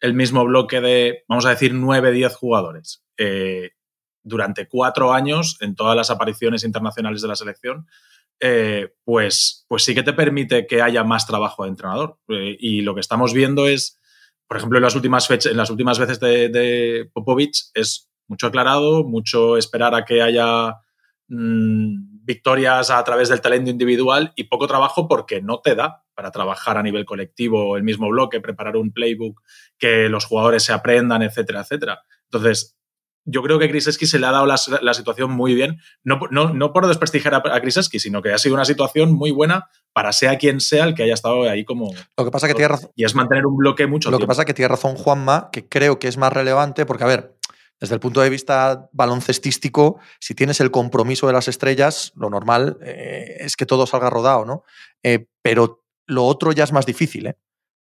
[0.00, 3.70] el mismo bloque de, vamos a decir, 9, 10 jugadores eh,
[4.22, 7.86] durante cuatro años en todas las apariciones internacionales de la selección,
[8.40, 12.18] eh, pues, pues sí que te permite que haya más trabajo de entrenador.
[12.28, 14.00] Eh, y lo que estamos viendo es,
[14.46, 19.04] por ejemplo, en las últimas, fechas, en las últimas veces de, Popovich, es mucho aclarado,
[19.04, 20.76] mucho esperar a que haya
[21.28, 26.30] mm, victorias a través del talento individual y poco trabajo porque no te da para
[26.30, 29.42] trabajar a nivel colectivo el mismo bloque, preparar un playbook
[29.78, 32.02] que los jugadores se aprendan, etcétera, etcétera.
[32.24, 32.76] Entonces,
[33.26, 36.54] yo creo que Krzyzewski se le ha dado la, la situación muy bien, no, no,
[36.54, 40.38] no, por desprestigiar a, a sino que ha sido una situación muy buena para sea
[40.38, 41.92] quien sea el que haya estado ahí como...
[42.16, 42.90] Lo que pasa que tiene razón.
[42.94, 44.26] Y es mantener un bloque mucho Lo tiempo.
[44.26, 47.36] que pasa que tiene razón Juanma, que creo que es más relevante, porque, a ver,
[47.80, 52.78] desde el punto de vista baloncestístico, si tienes el compromiso de las estrellas, lo normal
[52.82, 54.62] eh, es que todo salga rodado, ¿no?
[55.02, 57.36] Eh, pero lo otro ya es más difícil, ¿eh?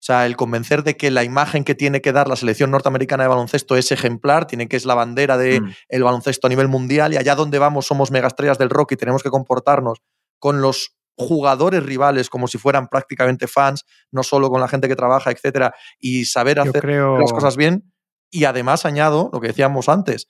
[0.05, 3.23] O sea, el convencer de que la imagen que tiene que dar la selección norteamericana
[3.23, 5.73] de baloncesto es ejemplar, tiene que es la bandera del Mm.
[5.89, 9.23] el baloncesto a nivel mundial y allá donde vamos somos megaestrellas del rock y tenemos
[9.23, 10.03] que comportarnos
[10.37, 14.95] con los jugadores rivales como si fueran prácticamente fans, no solo con la gente que
[14.95, 17.17] trabaja, etcétera, y saber hacer creo...
[17.17, 17.91] las cosas bien.
[18.29, 20.27] Y además añado lo que decíamos antes,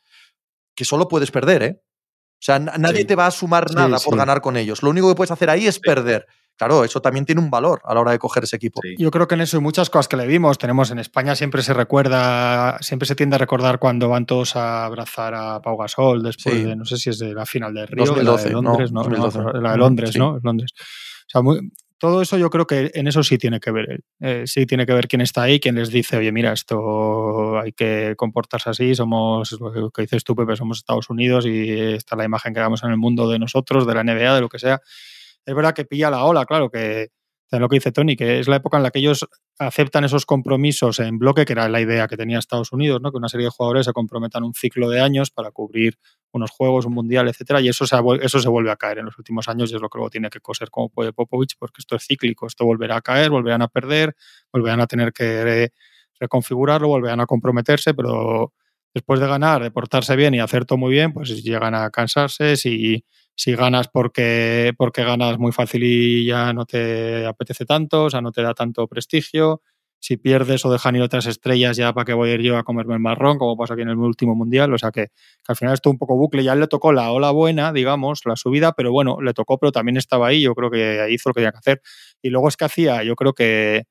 [0.73, 1.81] que solo puedes perder, ¿eh?
[1.81, 3.05] O sea, na- nadie Sí.
[3.07, 4.17] te va a sumar Sí, nada por sí.
[4.17, 4.83] ganar con ellos.
[4.83, 6.27] Lo único que puedes hacer ahí es perder.
[6.57, 8.79] Claro, eso también tiene un valor a la hora de coger ese equipo.
[8.81, 8.95] Sí.
[8.97, 10.57] Yo creo que en eso hay muchas cosas que le vimos.
[10.57, 14.85] Tenemos en España siempre se recuerda, siempre se tiende a recordar cuando van todos a
[14.85, 16.63] abrazar a Pau Gasol después Sí.
[16.63, 18.61] de, no sé si es de la final de Río, 2012, la de.
[18.61, 19.03] Londres, ¿no?
[19.03, 19.39] 2012.
[19.39, 20.19] No, la de Londres, Sí.
[20.19, 20.39] ¿no?
[20.41, 20.71] Londres.
[20.77, 24.03] O sea, muy- todo eso yo creo que en eso sí tiene que ver él.
[24.19, 27.71] Eh, sí tiene que ver quién está ahí, quién les dice, oye, mira, esto hay
[27.71, 32.17] que comportarse así, somos, lo que dices tú, Pepe, somos Estados Unidos y esta es
[32.17, 34.59] la imagen que damos en el mundo de nosotros, de la NBA, de lo que
[34.59, 34.81] sea.
[35.45, 37.09] Es verdad que pilla la ola, claro, que,
[37.51, 39.25] lo que dice Tony, que es la época en la que ellos
[39.59, 43.11] aceptan esos compromisos en bloque, que era la idea que tenía Estados Unidos, ¿no?
[43.11, 45.97] que una serie de jugadores se comprometan un ciclo de años para cubrir
[46.31, 49.17] unos juegos, un mundial, etcétera, y eso se, eso se vuelve a caer en los
[49.17, 51.95] últimos años y es lo que luego tiene que coser como puede Popovich, porque esto
[51.95, 54.15] es cíclico, esto volverá a caer, volverán a perder,
[54.51, 55.71] volverán a tener que
[56.19, 58.53] reconfigurarlo, volverán a comprometerse, pero
[58.93, 62.57] después de ganar, de portarse bien y hacer todo muy bien, pues llegan a cansarse,
[62.57, 63.05] si
[63.35, 68.21] si ganas porque, porque ganas muy fácil y ya no te apetece tanto, o sea,
[68.21, 69.61] no te da tanto prestigio.
[69.99, 72.63] Si pierdes o dejan ir otras estrellas, ya para qué voy a ir yo a
[72.63, 74.71] comerme el marrón, como pasa aquí en el último mundial.
[74.73, 75.07] O sea que,
[75.47, 76.43] al final esto un poco bucle.
[76.43, 79.97] Ya le tocó la ola buena, digamos, la subida, pero bueno, le tocó, pero también
[79.97, 80.41] estaba ahí.
[80.41, 81.81] Yo creo que hizo lo que tenía que hacer.
[82.21, 83.85] Y luego es que hacía, yo creo que,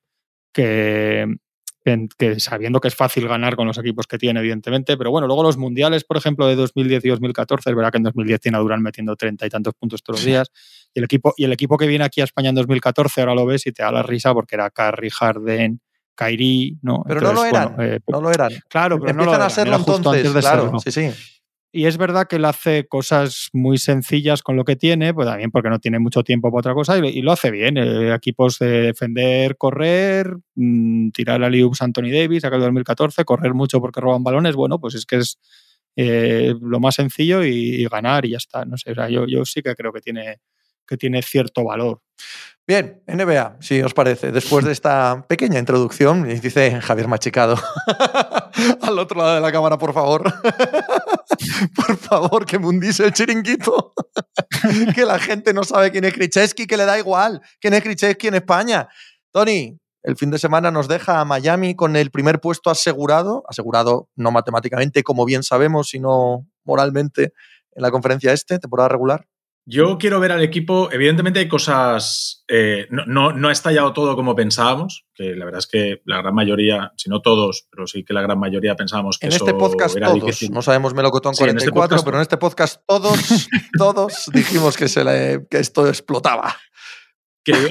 [0.53, 1.27] que
[2.17, 5.43] que sabiendo que es fácil ganar con los equipos que tiene, evidentemente, pero bueno, luego
[5.43, 8.61] los mundiales, por ejemplo, de 2010 y 2014, es verdad que en 2010 tiene a
[8.61, 10.51] Durán metiendo treinta y tantos puntos todos los días,
[10.95, 13.45] y el, equipo, y el equipo que viene aquí a España en 2014, ahora lo
[13.45, 15.81] ves y te da la risa porque era Carry, Harden,
[16.15, 17.03] Kairi, ¿no?
[17.07, 18.53] Pero no lo eran, eh, no lo eran.
[18.69, 21.11] Claro, pero Empiezan no a serlo entonces, claro, sí, sí.
[21.77, 25.51] Y es verdad que él hace cosas muy sencillas con lo que tiene, pues también
[25.51, 27.77] porque no tiene mucho tiempo para otra cosa, y, lo hace bien.
[27.77, 33.81] Eh, equipos de defender, correr, mm, tirar a Liups Anthony Davis, aquel 2014, correr mucho
[33.81, 35.37] porque roban balones, bueno, pues es que es
[35.97, 38.65] eh, lo más sencillo y, ganar y ya está.
[38.65, 40.39] No sé, o sea, yo, yo sí que creo que tiene,
[40.87, 42.01] que tiene cierto valor.
[42.67, 47.57] Bien, NBA, si os parece, después de esta pequeña introducción, dice Javier Machicado,
[48.81, 50.23] al otro lado de la cámara, por favor,
[51.77, 53.93] por favor, que mundise el chiringuito,
[54.95, 58.29] que la gente no sabe quién es Kricheski, que le da igual quién es Kricheski
[58.29, 58.89] en España.
[59.31, 64.09] Tony, el fin de semana nos deja a Miami con el primer puesto asegurado, asegurado
[64.17, 67.35] no matemáticamente, como bien sabemos, sino moralmente,
[67.73, 69.27] en la conferencia este, temporada regular.
[69.67, 74.35] Yo quiero ver al equipo, evidentemente hay cosas, eh, no, no, ha estallado todo como
[74.35, 78.13] pensábamos, que la verdad es que la gran mayoría, si no todos, pero sí que
[78.13, 82.19] la gran mayoría pensábamos que en este podcast todos, no sabemos Melocotón 44, este pero
[82.19, 83.49] en este podcast todos,
[83.79, 86.55] todos dijimos que, se le, que esto explotaba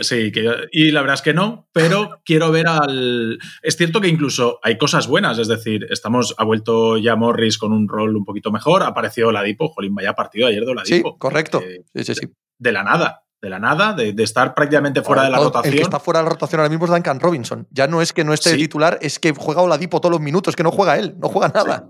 [0.02, 0.32] sí,
[0.72, 3.40] y la verdad es que no, pero quiero ver al...
[3.62, 7.74] Es cierto que incluso hay cosas buenas, es decir, estamos, ha vuelto ya Morris con
[7.74, 11.10] un rol un poquito mejor, ha aparecido Ladipo, jolín, vaya partido ayer de Oladipo.
[11.10, 11.62] Sí, correcto.
[11.94, 12.28] sí, sí, sí.
[12.58, 15.74] De, la nada, de la nada, de, estar prácticamente fuera de la rotación.
[15.74, 17.68] El que está fuera de la rotación ahora mismo es Duncan Robinson.
[17.72, 20.64] Ya no es que no esté titular, es que juega Oladipo todos los minutos, que
[20.64, 21.90] no juega él, no juega nada.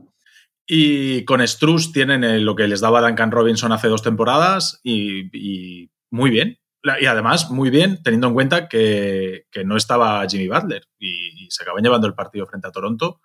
[0.65, 6.29] Y con Struz tienen lo que les daba Duncan Robinson hace dos temporadas y muy
[6.29, 6.62] bien.
[6.99, 11.83] Y además, muy bien, teniendo en cuenta que, no estaba Jimmy Butler y, se acaban
[11.83, 13.21] llevando el partido frente a Toronto.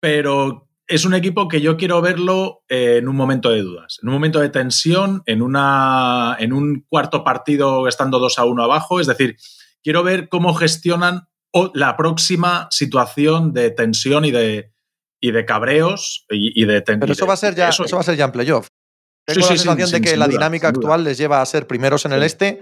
[0.00, 4.14] Pero es un equipo que yo quiero verlo en un momento de dudas, en un
[4.14, 9.00] momento de tensión, en, una, en un cuarto partido estando 2 a 1 abajo.
[9.00, 9.36] Es decir,
[9.82, 11.28] quiero ver cómo gestionan
[11.74, 14.72] la próxima situación de tensión y de,
[15.20, 17.00] y de cabreos y, de tensión.
[17.00, 18.68] Pero eso va a ser ya, eso, va a ser ya en playoff.
[19.34, 22.22] Tengo la sensación de que la dinámica actual les lleva a ser primeros en el
[22.22, 22.60] este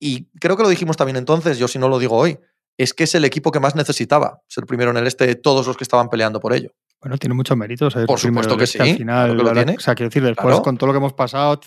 [0.00, 2.38] y creo que lo dijimos también entonces, yo si no lo digo hoy,
[2.76, 5.66] es que es el equipo que más necesitaba ser primero en el este de todos
[5.66, 6.70] los que estaban peleando por ello.
[7.00, 7.88] Bueno, tiene mucho mérito.
[8.06, 8.90] por supuesto que este sí.
[8.90, 11.60] Al final, o sea, quiero decir, después con todo lo que hemos pasado,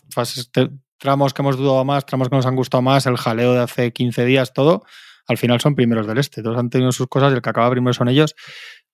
[0.98, 3.92] tramos que hemos dudado más, tramos que nos han gustado más, el jaleo de hace
[3.92, 4.84] 15 días, todo,
[5.28, 6.44] al final son primeros del este.
[6.44, 8.36] Todos han tenido sus cosas y el que acaba primero son ellos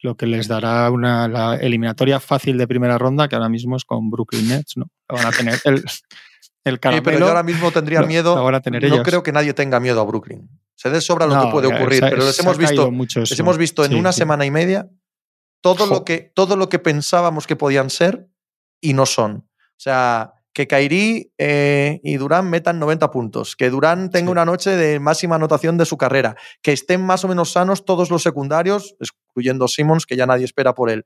[0.02, 3.86] lo que les dará una la eliminatoria fácil de primera ronda, que ahora mismo es
[3.86, 4.90] con Brooklyn Nets, ¿no?
[5.10, 5.84] van a tener el,
[6.64, 8.36] el caramelo, pero yo ahora mismo tendría miedo.
[8.52, 10.50] no creo que nadie tenga miedo a Brooklyn.
[10.76, 13.96] Se des sobra lo que puede ocurrir, pero les hemos visto, les hemos visto en
[13.96, 14.90] una semana y media
[15.62, 18.30] todo lo, que, todo lo que pensábamos que podían ser
[18.80, 19.48] y no son.
[19.58, 24.72] O sea, que Kairi eh, y Durán metan 90 puntos, que Durán tenga una noche
[24.72, 28.96] de máxima anotación de su carrera, que estén más o menos sanos todos los secundarios,
[29.00, 31.06] excluyendo Simmons, que ya nadie espera por él.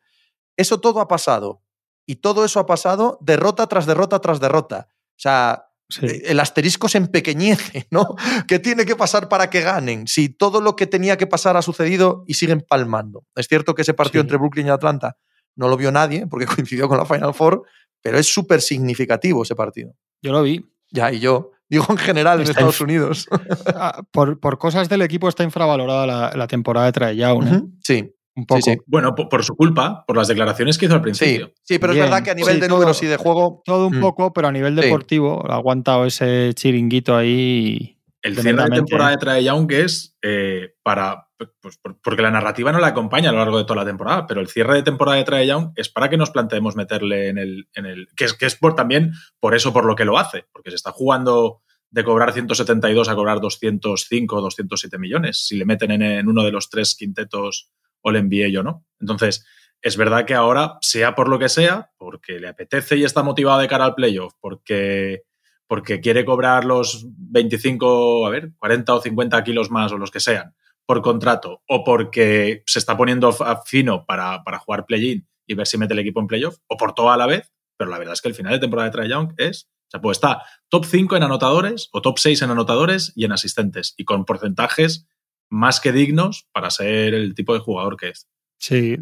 [0.56, 1.62] Eso todo ha pasado.
[2.06, 4.88] Y todo eso ha pasado derrota tras derrota tras derrota.
[4.90, 5.66] O sea,
[6.02, 8.16] eh, el asterisco se empequeñece, ¿no?
[8.48, 10.08] ¿Qué tiene que pasar para que ganen?
[10.08, 13.26] Si todo lo que tenía que pasar ha sucedido y siguen palmando.
[13.36, 15.18] Es cierto que ese partido entre Brooklyn y Atlanta
[15.56, 17.64] no lo vio nadie porque coincidió con la Final Four,
[18.02, 19.94] pero es súper significativo ese partido.
[20.22, 20.66] Yo lo vi.
[20.92, 21.52] Ya, y yo.
[21.70, 23.28] Digo en general en Estados Unidos.
[23.74, 27.62] Ah, por, cosas del equipo está infravalorada la, temporada de Trae ¿eh?
[27.82, 28.14] Sí.
[28.36, 28.62] Un poco.
[28.86, 31.52] Bueno, por, su culpa, por las declaraciones que hizo al principio.
[31.64, 33.62] Sí, pero es verdad que a nivel de números y de juego.
[33.66, 34.02] Todo un mm.
[34.02, 37.98] poco, pero a nivel deportivo ha aguantado ese chiringuito ahí.
[38.22, 41.28] El cierre de temporada de Trae Young es eh, para
[41.60, 44.42] pues porque la narrativa no la acompaña a lo largo de toda la temporada, pero
[44.42, 47.68] el cierre de temporada de Trae Young es para que nos planteemos meterle en el.
[47.74, 50.46] En el que es, que es por, también por eso por lo que lo hace,
[50.52, 55.66] porque se está jugando de cobrar 172 a cobrar 205 o 207 millones, si le
[55.66, 57.70] meten en, uno de los tres quintetos
[58.02, 58.86] o le envíe yo no.
[59.00, 59.46] Entonces,
[59.82, 63.60] es verdad que ahora, sea por lo que sea, porque le apetece y está motivado
[63.60, 65.24] de cara al playoff, porque,
[65.72, 70.20] porque quiere cobrar los 25, a ver, 40 o 50 kilos más o los que
[70.20, 70.54] sean
[70.86, 75.78] por contrato, o porque se está poniendo fino para, para jugar play-in y ver si
[75.78, 78.22] mete el equipo en playoff, o por todo a la vez, pero la verdad es
[78.22, 81.24] que el final de temporada de Trae es o sea, pues está top 5 en
[81.24, 85.08] anotadores o top 6 en anotadores y en asistentes y con porcentajes
[85.50, 88.28] más que dignos para ser el tipo de jugador que es.
[88.60, 88.98] Sí,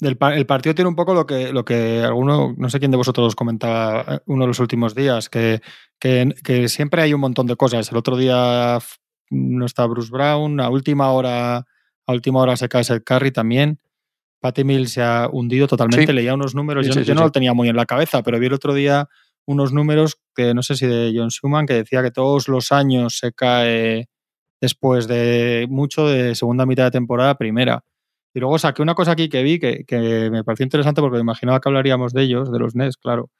[0.00, 3.34] el partido tiene un poco lo que, lo que alguno, no sé quién de vosotros
[3.34, 5.62] comentaba eh, uno de los últimos días, que,
[5.98, 7.90] que, siempre hay un montón de cosas.
[7.90, 8.78] El otro día
[9.30, 13.80] no está Bruce Brown, a última hora, a última hora se cae el carry también.
[14.40, 17.68] Patty Mill se ha hundido totalmente, leía unos números, yo, yo no lo tenía muy
[17.68, 19.08] en la cabeza, pero vi el otro día
[19.46, 23.18] unos números que no sé si de John Schumann, que decía que todos los años
[23.18, 24.08] se cae
[24.60, 27.84] después de mucho de segunda mitad de temporada primera.
[28.36, 31.58] Y luego saqué una cosa aquí que vi que, me pareció interesante porque me imaginaba
[31.58, 33.30] que hablaríamos de ellos, de los Nets, claro.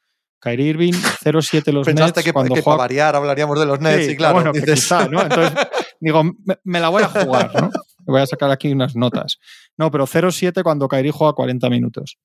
[0.40, 4.16] Kyrie Irving, 0-7 los Pensaste que, cuando que para variar hablaríamos de los Nets, y
[4.16, 4.36] claro.
[4.36, 5.20] Bueno, quizá, ¿no?
[5.20, 5.52] Entonces,
[6.00, 6.22] digo,
[6.64, 7.70] me, la voy a jugar, ¿no?
[8.06, 9.36] Voy a sacar aquí unas notas.
[9.76, 12.16] No, pero 0-7 cuando Kyrie juega 40 minutos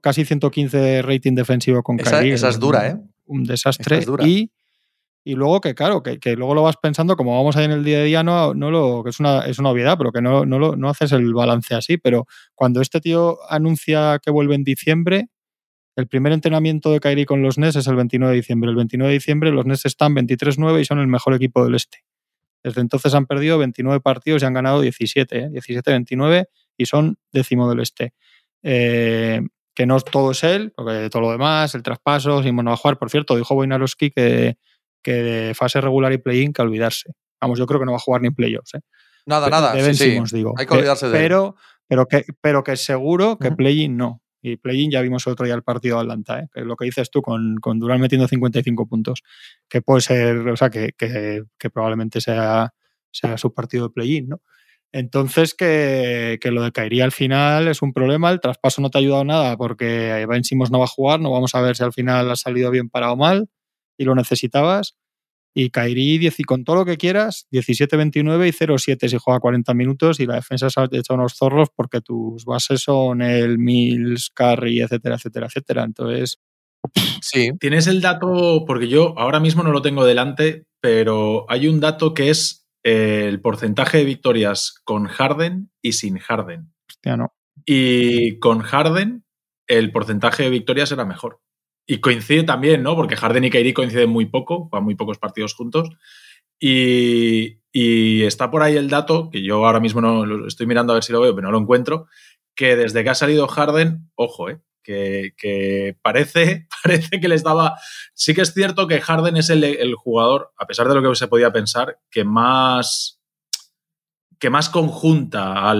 [0.00, 2.96] casi 115 rating defensivo con esa, Esa es dura, ¿eh?
[3.26, 4.04] Un desastre.
[4.24, 4.50] Y,
[5.22, 7.98] y luego que, claro, que, luego lo vas pensando, como vamos ahí en el día
[7.98, 10.58] a día, no, no lo, que es una, es una obviedad, pero que no, no,
[10.58, 11.98] lo, no haces el balance así.
[11.98, 15.28] Pero cuando este tío anuncia que vuelve en diciembre,
[15.96, 18.70] el primer entrenamiento de Kairi con los Nets es el 29 de diciembre.
[18.70, 22.04] El 29 de diciembre los Nets están 23-9 y son el mejor equipo del este.
[22.62, 26.44] Desde entonces han perdido 29 partidos y han ganado 17, 17-29 ¿eh?
[26.78, 28.14] y son décimo del este.
[28.62, 29.42] Eh,
[29.74, 32.98] que no todo es él, porque todo lo demás, el traspaso, si no a jugar.
[32.98, 34.56] Por cierto, dijo Wojnarowski que,
[35.02, 37.12] que de fase regular y play-in que olvidarse.
[37.40, 38.74] Vamos, yo creo que no va a jugar ni playoffs.
[38.74, 38.80] ¿eh?
[39.26, 39.72] Nada, nada.
[39.74, 40.54] digo.
[40.56, 44.22] Hay que olvidarse de pero, Pero que, pero que seguro que play-in no.
[44.42, 46.48] Y play-in ya vimos el otro día el partido de Atlanta, ¿eh?
[46.52, 49.22] que lo que dices tú con, con Durán metiendo 55 puntos,
[49.68, 52.72] que puede ser, o sea, que, que, que probablemente sea,
[53.10, 54.40] sea su partido de play-in, ¿no?
[54.92, 58.30] Entonces, que, lo de caería al final es un problema.
[58.30, 61.20] El traspaso no te ha ayudado nada porque Ben Simmons no va a jugar.
[61.20, 63.48] No vamos a ver si al final ha salido bien para o mal
[64.00, 64.96] y lo necesitabas.
[65.54, 70.26] Y Kairi, con todo lo que quieras, 17-29 y 0-7 si juega 40 minutos y
[70.26, 75.16] la defensa se ha hecho unos zorros porque tus bases son el Mills, Curry, etcétera,
[75.16, 75.84] etcétera, etcétera.
[75.84, 76.38] Entonces.
[77.20, 77.50] Sí.
[77.60, 82.14] Tienes el dato, porque yo ahora mismo no lo tengo delante, pero hay un dato
[82.14, 86.72] que es el porcentaje de victorias con Harden y sin Harden.
[86.88, 87.34] Hostia, no.
[87.66, 89.24] Y con Harden,
[89.66, 91.40] el porcentaje de victorias era mejor.
[91.90, 92.94] Y coincide también, ¿no?
[92.94, 95.88] Porque Harden y Kyrie coinciden muy poco, van muy pocos partidos juntos.
[96.60, 100.94] Y, está por ahí el dato, que yo ahora mismo no lo estoy mirando a
[100.94, 102.06] ver si lo veo, pero no lo encuentro,
[102.54, 104.60] que desde que ha salido Harden, ojo, ¿eh?
[104.84, 107.76] que, parece, parece que les daba...
[108.14, 111.26] Sí que es cierto que Harden es el, jugador, a pesar de lo que se
[111.26, 113.20] podía pensar, que más
[114.38, 115.74] que más conjunta,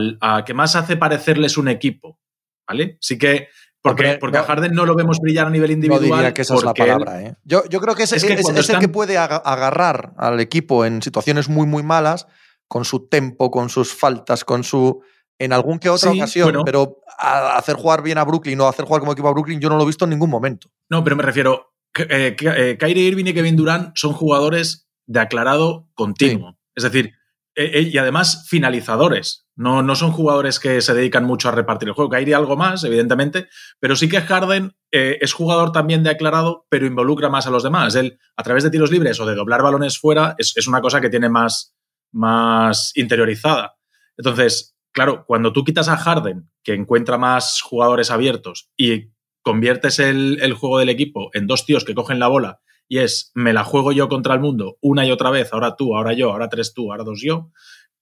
[0.45, 2.19] que más hace parecerles un equipo,
[2.67, 2.99] ¿vale?
[3.01, 3.49] Sí que
[3.83, 6.09] porque, porque a Harden no lo vemos brillar a nivel individual.
[6.09, 7.23] No diría que esa es la palabra.
[7.23, 7.35] ¿eh?
[7.45, 11.67] Yo, yo, creo que es, es, el que puede agarrar al equipo en situaciones muy,
[11.67, 12.27] muy malas,
[12.69, 15.03] con su tempo, con sus faltas, con su
[15.41, 19.13] en algún que otra ocasión, pero hacer jugar bien a Brooklyn o hacer jugar como
[19.13, 20.69] equipo a Brooklyn yo no lo he visto en ningún momento.
[20.91, 25.89] No, pero me refiero, eh, eh, Kyrie Irving y Kevin Durant son jugadores de aclarado
[25.95, 26.59] continuo.
[26.75, 27.15] Es decir,
[27.55, 29.47] eh, y además finalizadores.
[29.57, 32.11] No, no son jugadores que se dedican mucho a repartir el juego.
[32.11, 37.29] Kyrie algo más, evidentemente, pero sí que Harden es jugador también de aclarado, pero involucra
[37.29, 37.95] más a los demás.
[37.95, 41.01] Él, a través de tiros libres o de doblar balones fuera, es, es una cosa
[41.01, 41.77] que tiene más,
[42.11, 43.77] más interiorizada.
[44.17, 49.11] Entonces, claro, cuando tú quitas a Harden, que encuentra más jugadores abiertos, y
[49.43, 53.53] conviertes el, juego del equipo en dos tíos que cogen la bola y es me
[53.53, 56.49] la juego yo contra el mundo una y otra vez, ahora tú, ahora yo, ahora
[56.49, 57.53] tres tú, ahora dos yo,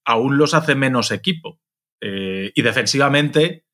[0.03, 1.59] aún los hace menos equipo.
[2.01, 3.65] Eh, y defensivamente,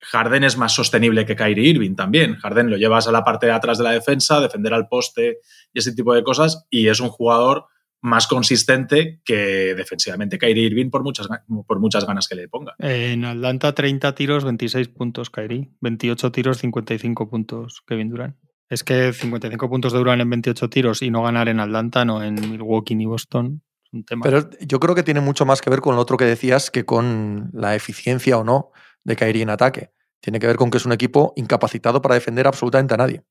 [0.00, 2.36] Harden es más sostenible que Kyrie Irving también.
[2.36, 5.40] Harden lo llevas a la parte de atrás de la defensa, defender al poste
[5.74, 7.66] y ese tipo de cosas, y es un jugador
[8.00, 11.28] más consistente que defensivamente Kyrie Irving por muchas,
[11.66, 12.74] por muchas ganas que le ponga.
[12.78, 18.36] En Atlanta 30 tiros, 26 puntos Kyrie, 28 tiros, 55 puntos Kevin Durant.
[18.68, 22.22] Es que 55 puntos de Durant en 28 tiros y no ganar en Atlanta, no
[22.22, 24.22] en Milwaukee ni Boston, un tema.
[24.22, 26.84] Pero yo creo que tiene mucho más que ver con lo otro que decías que
[26.84, 28.70] con la eficiencia o no
[29.04, 29.90] de Kyrie en ataque.
[30.20, 33.24] Tiene que ver con que es un equipo incapacitado para defender absolutamente a nadie.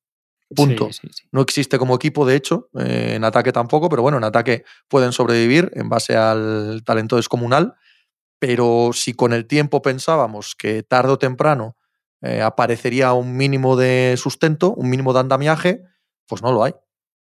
[0.56, 0.90] Punto.
[1.32, 5.12] No existe como equipo, de hecho, eh, en ataque tampoco, pero bueno, en ataque pueden
[5.12, 7.76] sobrevivir en base al talento descomunal.
[8.40, 11.77] Pero si con el tiempo pensábamos que tarde o temprano
[12.22, 15.82] eh, aparecería un mínimo de sustento, un mínimo de andamiaje,
[16.28, 16.74] pues no lo hay.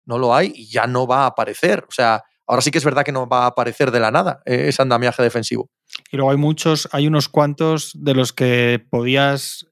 [0.04, 1.84] No lo hay y ya no va a aparecer.
[1.88, 4.40] O sea, ahora sí que es verdad que no va a aparecer de la nada
[4.46, 5.70] eh, ese andamiaje defensivo.
[6.10, 9.66] Y luego hay muchos, hay unos cuantos de los que podías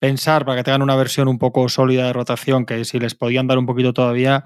[0.00, 3.46] pensar para que tengan una versión un poco sólida de rotación, que si les podían
[3.46, 4.44] dar un poquito todavía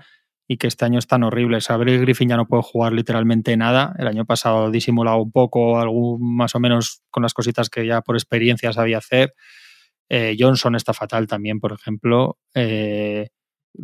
[0.51, 1.69] y que este año están horribles.
[1.69, 3.95] Gabriel Griffin ya no puede jugar literalmente nada.
[3.99, 8.01] El año pasado disimulaba un poco, algún, más o menos con las cositas que ya
[8.01, 9.35] por experiencia sabía hacer.
[10.09, 12.39] Eh, Johnson está fatal también, por ejemplo.
[12.55, 13.29] Eh,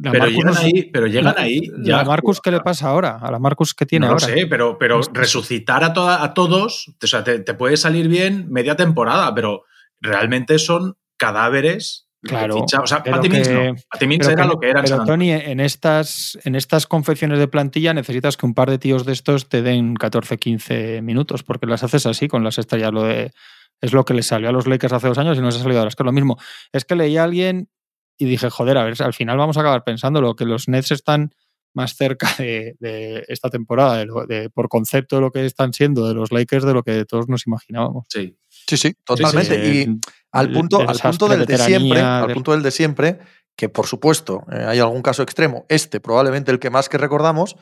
[0.03, 1.71] pero, llegan ahí, pero llegan ahí.
[1.83, 3.19] Ya ¿A Marcus qué le pasa ahora?
[3.21, 4.27] ¿A la Marcus que tiene no ahora?
[4.27, 8.51] No sé, pero, pero resucitar a, toda, a todos, o sea, te, puede salir bien
[8.51, 9.65] media temporada, pero
[10.01, 12.09] realmente son cadáveres.
[12.25, 14.85] Claro, o sea, era lo que eran.
[14.85, 19.05] Pero Tony, en estas, en estas confecciones de plantilla necesitas que un par de tíos
[19.05, 22.93] de estos te den 14, 15 minutos, porque las haces así con las estrellas.
[22.93, 23.33] Lo de,
[23.81, 25.63] es lo que les salió a los Lakers hace dos años y no se ha
[25.63, 25.89] salido ahora.
[25.89, 26.39] Es que es lo mismo.
[26.73, 27.69] Es que leí a alguien
[28.17, 30.93] y dije, joder, a ver, al final vamos a acabar pensando lo que los Nets
[30.93, 31.35] están
[31.75, 36.33] más cerca de, esta temporada, de, por concepto de lo que están siendo de los
[36.33, 38.07] Lakers de lo que todos nos imaginábamos.
[38.09, 39.67] Sí, sí, sí, totalmente.
[39.67, 40.01] Y
[40.33, 43.19] al punto, al punto del de siempre, al punto del de siempre,
[43.57, 47.57] que por supuesto eh, hay algún caso extremo, este probablemente el que más que recordamos,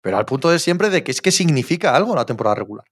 [0.00, 2.84] pero al punto de siempre de que es que significa algo la temporada regular.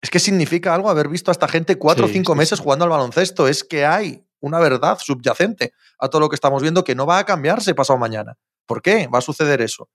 [0.00, 2.90] Es que significa algo haber visto a esta gente cuatro o cinco meses jugando al
[2.90, 3.46] baloncesto.
[3.46, 7.18] Es que hay una verdad subyacente a todo lo que estamos viendo que no va
[7.18, 8.36] a cambiarse pasado mañana.
[8.66, 9.88] ¿Por qué va a suceder eso?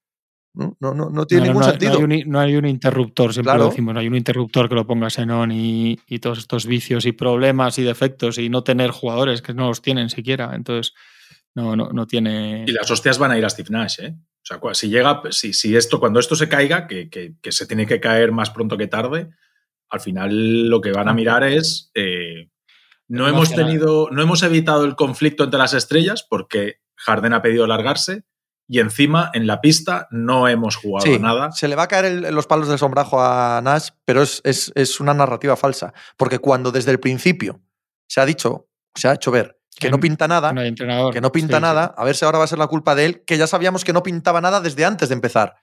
[0.58, 2.00] No, no, no, tiene ningún sentido.
[2.26, 5.30] No hay, un, interruptor, siempre lo decimos, no hay un interruptor que lo pongas en
[5.30, 9.68] on y, todos estos vicios y problemas y defectos y no tener jugadores que no
[9.68, 10.56] los tienen siquiera.
[10.56, 10.96] Entonces,
[11.54, 12.66] no, no, no tiene.
[12.68, 14.16] Y las hostias van a ir a Steve Nash, ¿eh?
[14.18, 17.86] O sea, si llega, si, si esto, cuando esto se caiga, que, que, se tiene
[17.86, 19.30] que caer más pronto que tarde,
[19.90, 21.92] al final lo que van a mirar es.
[21.94, 22.50] Eh,
[23.10, 27.66] no hemos tenido, no hemos evitado el conflicto entre las estrellas porque Harden ha pedido
[27.66, 28.24] largarse
[28.68, 31.52] y encima en la pista no hemos jugado nada.
[31.52, 35.14] Se le va a caer los palos del sombrajo a Nash, pero es, es, una
[35.14, 35.94] narrativa falsa.
[36.18, 37.62] Porque cuando desde el principio
[38.08, 40.54] se ha dicho, se ha hecho ver que no pinta nada,
[41.14, 43.24] que no pinta nada, a ver si ahora va a ser la culpa de él,
[43.26, 45.56] que ya sabíamos que no pintaba nada desde antes de empezar.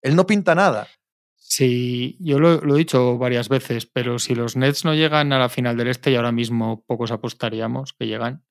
[0.00, 0.86] Él no pinta nada.
[1.34, 5.38] Sí, yo lo, lo, he dicho varias veces, pero si los Nets no llegan a
[5.38, 8.44] la final del este, y ahora mismo pocos apostaríamos que llegan,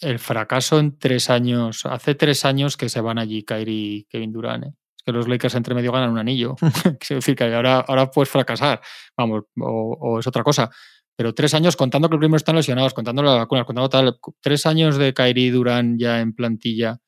[0.00, 1.86] el fracaso en tres años.
[1.86, 4.64] Hace tres años que se van allí Kyrie y Kevin Durant.
[4.64, 4.72] ¿eh?
[4.96, 6.56] Es que los Lakers entre medio ganan un anillo.
[7.00, 8.80] es decir, que ahora, ahora puedes fracasar.
[9.16, 10.70] Vamos, o, es otra cosa.
[11.16, 14.18] Pero tres años contando que el primero están lesionados, contando las vacunas, contando tal.
[14.40, 16.98] Tres años de Kyrie Durant ya en plantilla.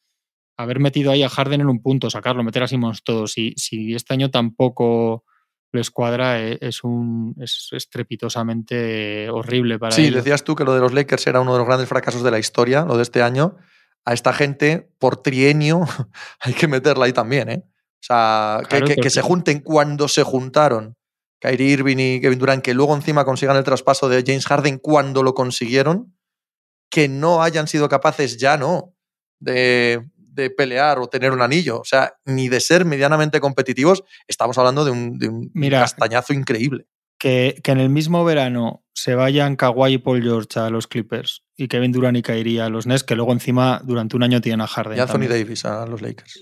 [0.57, 3.27] Haber metido ahí a Harden en un punto, sacarlo, meter a Simmons todo.
[3.27, 5.25] Si, si este año tampoco
[5.73, 10.81] la escuadra e, es, un, es estrepitosamente horrible para Sí, decías tú que lo de
[10.81, 13.57] los Lakers era uno de los grandes fracasos de la historia, lo de este año.
[14.05, 15.83] A esta gente, por trienio,
[16.41, 17.65] hay que meterla ahí también, ¿eh?
[17.65, 20.97] O sea, que, se junten cuando se juntaron
[21.41, 25.25] Kyrie Irving y Kevin Durant, que luego encima consigan el traspaso de James Harden cuando
[25.25, 26.17] lo consiguieron,
[26.91, 28.95] que no hayan sido capaces ya, ¿no?
[29.41, 34.57] De, de pelear o tener un anillo, o sea, ni de ser medianamente competitivos, estamos
[34.57, 36.87] hablando de un, castañazo increíble.
[37.19, 41.43] Que, que, en el mismo verano se vayan Kawhi y Paul George a los Clippers
[41.57, 44.61] y Kevin Durant y caería a los Nets, que luego encima durante un año tienen
[44.61, 44.97] a Harden.
[44.97, 46.39] Y Anthony Davis a los Lakers.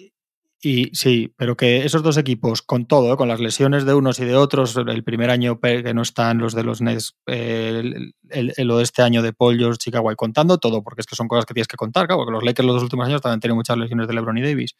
[0.63, 3.17] Y sí, pero que esos dos equipos, con todo, ¿eh?
[3.17, 6.55] con las lesiones de unos y de otros, el primer año que no están los
[6.55, 11.07] de los Nets, el, de este año de Paul George, Chicago, contando todo, porque es
[11.07, 13.21] que son cosas que tienes que contar, claro, porque los Lakers los dos últimos años
[13.21, 14.77] también tienen muchas lesiones de LeBron y Davis.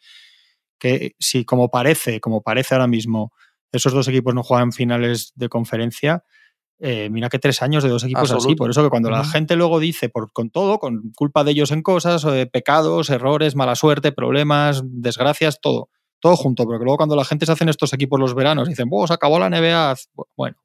[0.79, 3.31] Que si, como parece, como parece ahora mismo,
[3.71, 6.23] esos dos equipos no juegan finales de conferencia,
[6.79, 8.55] eh, mira que tres años de dos equipos así.
[8.55, 11.71] Por eso que cuando la gente luego dice, por, con todo, con culpa de ellos
[11.71, 15.89] en cosas, eh, pecados, errores, mala suerte, problemas, desgracias, todo.
[16.19, 16.65] Todo junto.
[16.65, 19.13] Pero que luego cuando la gente se hacen estos equipos los veranos y dicen, se
[19.13, 19.95] acabó la NBA.
[20.35, 20.57] Bueno,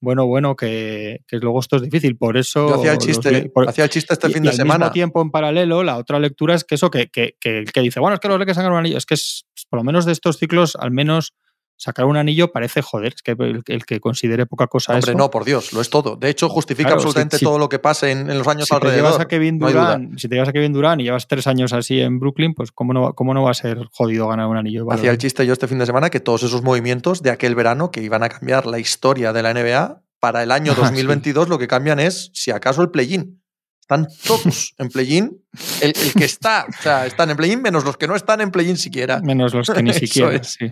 [0.00, 2.16] bueno, bueno, que, luego esto es difícil.
[2.16, 2.68] Por eso.
[2.68, 4.74] Yo hacía el chiste, hacía el chiste este fin de semana.
[4.74, 7.80] Al mismo tiempo, en paralelo, la otra lectura es que eso que, que, que, que
[7.80, 8.98] dice, bueno, es que los Lakers han un anillo.
[8.98, 11.34] Es que es, por lo menos de estos ciclos, al menos
[11.80, 15.46] sacar un anillo parece joder, es que el, que considere poca cosa Hombre, no, por
[15.46, 16.14] Dios, lo es todo.
[16.14, 19.18] De hecho, justifica absolutamente todo lo que pase en, los años alrededor.
[19.20, 22.20] a Kevin Durant, si te llevas a Kevin Durant y llevas tres años así en
[22.20, 24.92] Brooklyn, pues ¿cómo no, cómo no va a ser jodido ganar un anillo?
[24.92, 27.90] Hacía el chiste yo este fin de semana que todos esos movimientos de aquel verano
[27.90, 31.66] que iban a cambiar la historia de la NBA para el año 2022 lo que
[31.66, 33.42] cambian es, si acaso, el play-in.
[33.80, 35.42] Están todos en play-in.
[35.80, 38.50] El, el que está, o sea, están en play-in menos los que no están en
[38.50, 39.20] play-in siquiera.
[39.20, 40.34] Menos los que ni siquiera.
[40.34, 40.58] es.
[40.58, 40.70] sí.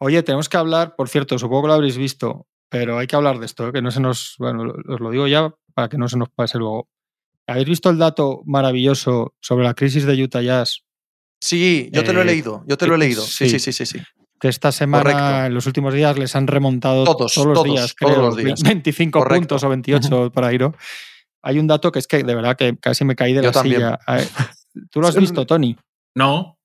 [0.00, 3.38] Oye, tenemos que hablar, por cierto, supongo que lo habréis visto, pero hay que hablar
[3.38, 3.72] de esto, ¿eh?
[3.72, 4.34] que no se nos.
[4.38, 6.88] Bueno, os lo digo ya para que no se nos pase luego.
[7.46, 10.82] ¿Habéis visto el dato maravilloso sobre la crisis de Utah Jazz?
[11.40, 13.22] Sí, yo te lo he Eh, leído, yo te lo he leído.
[13.22, 13.72] Sí, sí, sí.
[13.72, 13.98] sí, sí.
[13.98, 14.04] sí.
[14.40, 15.46] Que esta semana, Correcto.
[15.46, 18.62] en los últimos días, les han remontado Todos, los todos, días, todos creo, los días.
[18.62, 19.40] 25 Correcto.
[19.40, 20.74] puntos o 28 por ahí, ¿no?
[21.42, 23.52] Hay un dato que es que de verdad que casi me caí de Yo la
[23.52, 23.76] también.
[23.80, 23.98] silla.
[24.08, 24.28] Eh,
[24.90, 25.76] ¿Tú lo has visto, Tony?
[26.14, 26.57] No,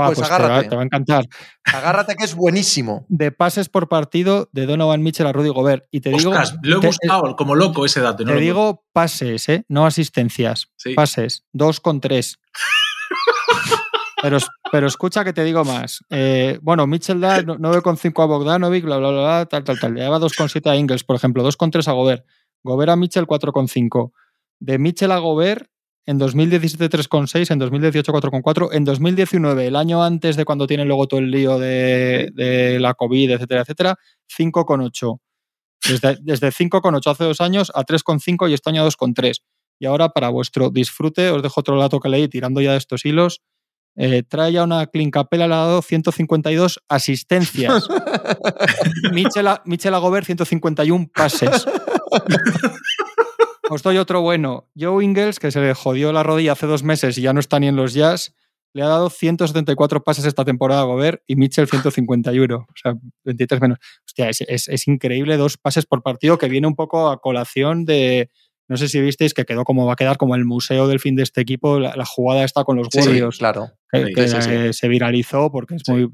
[0.00, 0.68] Pa, Pues te va- agárrate.
[0.68, 1.24] te va a encantar.
[1.64, 3.04] Agárrate que es buenísimo.
[3.08, 5.84] de pases por partido de Donovan Mitchell a Rudy Gobert.
[5.90, 6.32] Y te digo,
[6.62, 8.24] lo he te- buscado como loco ese dato.
[8.24, 9.64] no te lo digo pases, ¿eh?
[9.68, 10.68] no asistencias.
[10.76, 10.94] Sí.
[10.94, 12.38] Pases, dos con tres.
[14.22, 14.38] pero,
[14.70, 16.04] pero escucha que te digo más.
[16.10, 19.94] Eh, bueno, Mitchell da 9,5 a Bogdanovic, bla, bla, bla, bla, tal, tal, tal.
[19.94, 22.26] Le daba 2,7 a Ingles, por ejemplo, 2,3 a Gobert.
[22.62, 24.12] Gobert a Mitchell 4,5.
[24.58, 25.68] De Mitchell a Gobert
[26.06, 31.06] en 2017 3,6, en 2018 4,4, en 2019, el año antes de cuando tiene luego
[31.06, 33.98] todo el lío de, de la COVID, etcétera, etcétera,
[34.36, 35.18] 5,8.
[35.88, 39.40] Desde, desde 5,8 hace dos años a 3,5 y este año a 2,3.
[39.78, 43.04] Y ahora, para vuestro disfrute, os dejo otro dato que leí tirando ya de estos
[43.04, 43.40] hilos.
[43.96, 47.88] Eh, trae ya una Clint Capela, le ha dado 152 asistencias.
[49.12, 51.66] Michel, Michel Agobert, 151 pases.
[53.70, 54.68] Os doy otro bueno.
[54.78, 57.60] Joe Ingles, que se le jodió la rodilla hace dos meses y ya no está
[57.60, 58.34] ni en los Jazz,
[58.72, 62.56] le ha dado 174 pases esta temporada a Gobert y Mitchell 151.
[62.56, 62.94] O sea,
[63.24, 63.78] 23 menos.
[64.06, 67.84] Hostia, es, es- es increíble dos pases por partido que viene un poco a colación
[67.84, 68.30] de.
[68.68, 71.16] No sé si visteis que quedó como va a quedar como el museo del fin
[71.16, 73.72] de este equipo, la, la jugada está con los Sí, Warriors claro.
[73.90, 74.50] que, Sí, que, sí, sí.
[74.52, 76.08] eh, se viralizó porque es muy.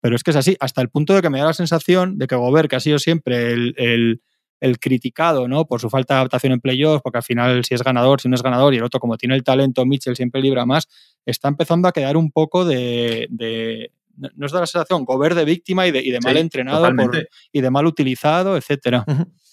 [0.00, 2.26] Pero es que es así, hasta el punto de que me da la sensación de
[2.26, 4.22] que Gobert, que ha sido siempre el, el-
[4.60, 5.64] el criticado, ¿no?
[5.66, 8.34] Por su falta de adaptación en playoffs, porque al final si es ganador, si no
[8.34, 10.86] es ganador, y el otro, como tiene el talento, Mitchell siempre libra más,
[11.26, 13.26] está empezando a quedar un poco de.
[13.30, 16.34] de- no no os da la sensación, Gobert de víctima y de, y de mal
[16.34, 17.16] Sí, entrenado por-
[17.52, 19.04] y de mal utilizado, etcétera.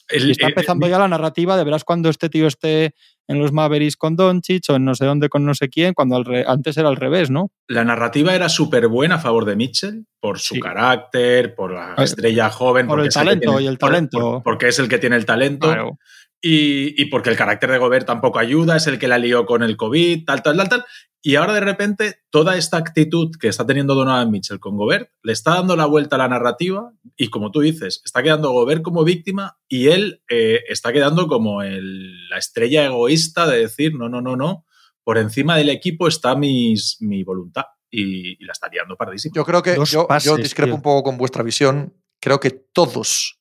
[0.10, 2.94] El- Y está eh, empezando eh, ya la narrativa de verás cuando este tío esté
[3.30, 6.24] en los Mavericks con Doncic o en no sé dónde con no sé quién, cuando
[6.24, 7.52] re- antes era al revés, ¿no?
[7.68, 10.60] La narrativa era súper buena a favor de Mitchell, por su Sí.
[10.62, 12.88] carácter, por la estrella joven.
[12.88, 14.20] por el talento tiene- y el por- talento.
[14.20, 15.68] por- porque es el que tiene el talento.
[15.68, 16.00] Claro.
[16.42, 19.64] Y, y porque el carácter de Gobert tampoco ayuda, es el que la lió con
[19.64, 20.86] el COVID, tal, tal, tal, tal.
[21.24, 25.34] Y ahora de repente toda esta actitud que está teniendo Donovan Mitchell con Gobert le
[25.34, 29.04] está dando la vuelta a la narrativa y como tú dices, está quedando Gobert como
[29.04, 34.22] víctima y él eh, está quedando como el- la estrella egoísta de decir, no, no,
[34.22, 34.66] no, no,
[35.04, 39.34] por encima del equipo está mis, mi voluntad y, y la está liando pardísima.
[39.36, 40.76] Yo creo que yo, yo pases, discrepo tío.
[40.76, 41.94] un poco con vuestra visión.
[42.22, 43.40] Creo que todos,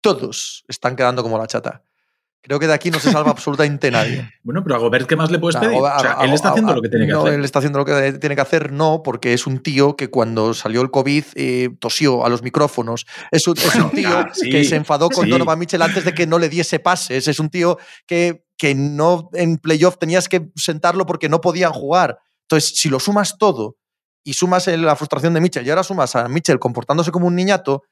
[0.00, 1.82] todos están quedando como la chata.
[2.42, 4.30] Creo que de aquí no se salva absolutamente nadie.
[4.42, 5.76] Bueno, pero a Gobert, ¿qué más le puedes pedir?
[5.76, 7.34] a- O sea, él está a- haciendo lo que tiene que no, hacer.
[7.34, 10.54] él está haciendo lo que tiene que hacer, no, porque es un tío que cuando
[10.54, 13.06] salió el COVID eh, tosió a los micrófonos.
[13.30, 15.30] Es un, es un Bueno, tío ya, sí, que se enfadó con sí.
[15.30, 17.28] Donovan Mitchell antes de que no le diese pases.
[17.28, 22.18] Es un tío que, que no en playoff tenías que sentarlo porque no podían jugar.
[22.48, 23.76] Entonces, si lo sumas todo
[24.24, 27.82] y sumas la frustración de Mitchell y ahora sumas a Mitchell comportándose como un niñato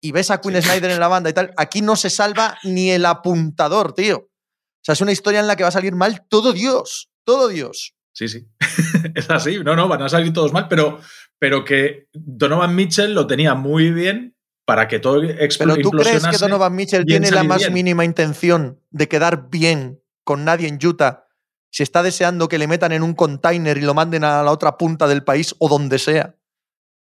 [0.00, 2.90] y ves a Quinn Snyder en la banda y tal, aquí no se salva ni
[2.90, 4.16] el apuntador, tío.
[4.18, 7.10] O sea, es una historia en la que va a salir mal todo Dios.
[7.24, 7.94] Todo Dios.
[8.12, 8.46] Sí, sí.
[9.14, 9.58] es así.
[9.58, 11.00] No, no, van a salir todos mal, pero,
[11.38, 16.26] pero que Donovan Mitchell lo tenía muy bien para que todo expl- Pero tú crees
[16.26, 16.38] que.
[16.38, 17.72] Donovan Mitchell tiene la más bien.
[17.72, 21.24] mínima intención de quedar bien con nadie en Utah
[21.70, 24.78] si está deseando que le metan en un container y lo manden a la otra
[24.78, 26.36] punta del país o donde sea.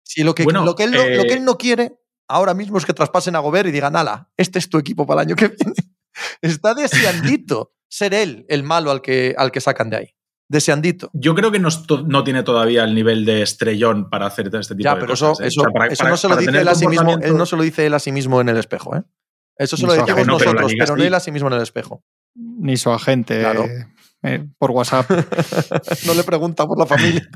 [0.02, 1.96] Si lo que, Bueno, lo que, él, no, lo que eh, él no quiere
[2.34, 5.22] ahora mismo es que traspasen a Gobert y digan, ala, este es tu equipo para
[5.22, 5.74] el año que viene.
[6.42, 10.10] Está deseandito ser él el malo al que, al que sacan de ahí.
[10.48, 11.10] Deseandito.
[11.14, 11.68] Yo creo que no,
[12.06, 15.40] no tiene todavía el nivel de estrellón para hacer este tipo Ya, de pero cosas.
[15.40, 15.46] eso, ¿eh?
[15.48, 17.16] eso, O sea, para- eso para- no se lo dice él a sí mismo.
[17.22, 19.02] Él no se lo dice él a sí mismo en el espejo, ¿eh?
[19.56, 21.48] Eso se lo decimos agente, no, pero la nosotros, pero no él a sí mismo
[21.48, 22.04] en el espejo.
[22.34, 23.64] Ni su agente Claro.
[24.24, 25.08] eh, por WhatsApp.
[26.06, 27.26] no le pregunta por la familia.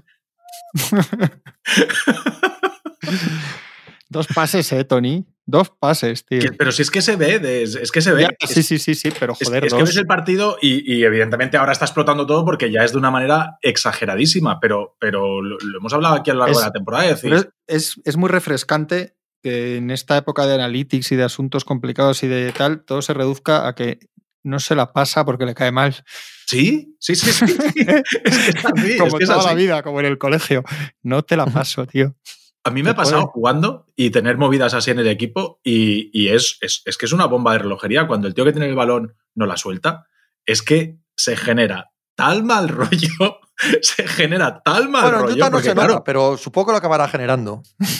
[4.11, 5.27] Dos pases, ¿eh, Tony?
[5.45, 6.41] Dos pases, tío.
[6.41, 8.23] que- pero si es que se ve, de- es que se ve.
[8.23, 9.89] Ya, Es- sí, sí, sí, sí, pero Es, joder, es que dos.
[9.89, 13.11] ves el partido y, y evidentemente ahora está explotando todo porque ya es de una
[13.11, 16.73] manera exageradísima, pero, pero lo, lo hemos hablado aquí a lo largo Es- de la
[16.73, 17.05] temporada.
[17.07, 21.25] Es decir, es, es- es muy refrescante que en esta época de analytics y de
[21.25, 24.01] asuntos complicados y de tal, todo se reduzca a que
[24.45, 25.95] no se la pasa porque le cae mal.
[26.47, 27.45] sí, sí, sí, sí.
[27.75, 30.63] es que es así, es como que es toda la vida, como en el colegio.
[31.03, 32.15] No te la paso, tío.
[32.65, 33.33] A mí me ha pasado puede.
[33.33, 37.13] jugando y tener movidas así en el equipo y, y es, es, es que es
[37.13, 38.07] una bomba de relojería.
[38.07, 40.07] Cuando el tío que tiene el balón no la suelta,
[40.45, 43.41] es que se genera tal mal rollo,
[43.81, 45.37] se genera tal mal Bueno, en rollo.
[45.37, 47.63] Utah no se claro, nota, pero supongo que lo acabará generando.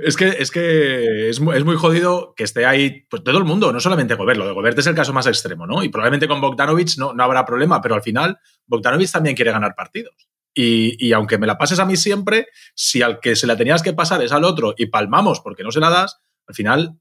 [0.00, 3.44] Es que, es, que es, muy, es muy jodido que esté ahí pues, todo el
[3.44, 4.38] mundo, no solamente Gobert.
[4.38, 5.82] Lo de Gobert es el caso más extremo, ¿no?
[5.82, 9.74] Y probablemente con Bogdanovich no, no habrá problema, pero al final Bogdanovich también quiere ganar
[9.76, 10.28] partidos.
[10.54, 12.46] Y, y aunque me la pases a mí siempre,
[12.76, 15.72] si al que se la tenías que pasar es al otro y palmamos porque no
[15.72, 16.98] se la das, al final,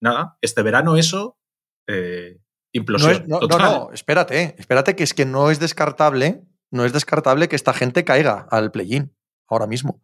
[0.00, 1.38] nada, este verano eso,
[1.86, 3.12] eh, No, implosión.
[3.12, 3.72] es- no, no, total.
[3.72, 8.04] no, espérate, espérate que es que no es descartable, no es descartable que esta gente
[8.04, 9.14] caiga al play-in
[9.48, 10.00] ahora mismo.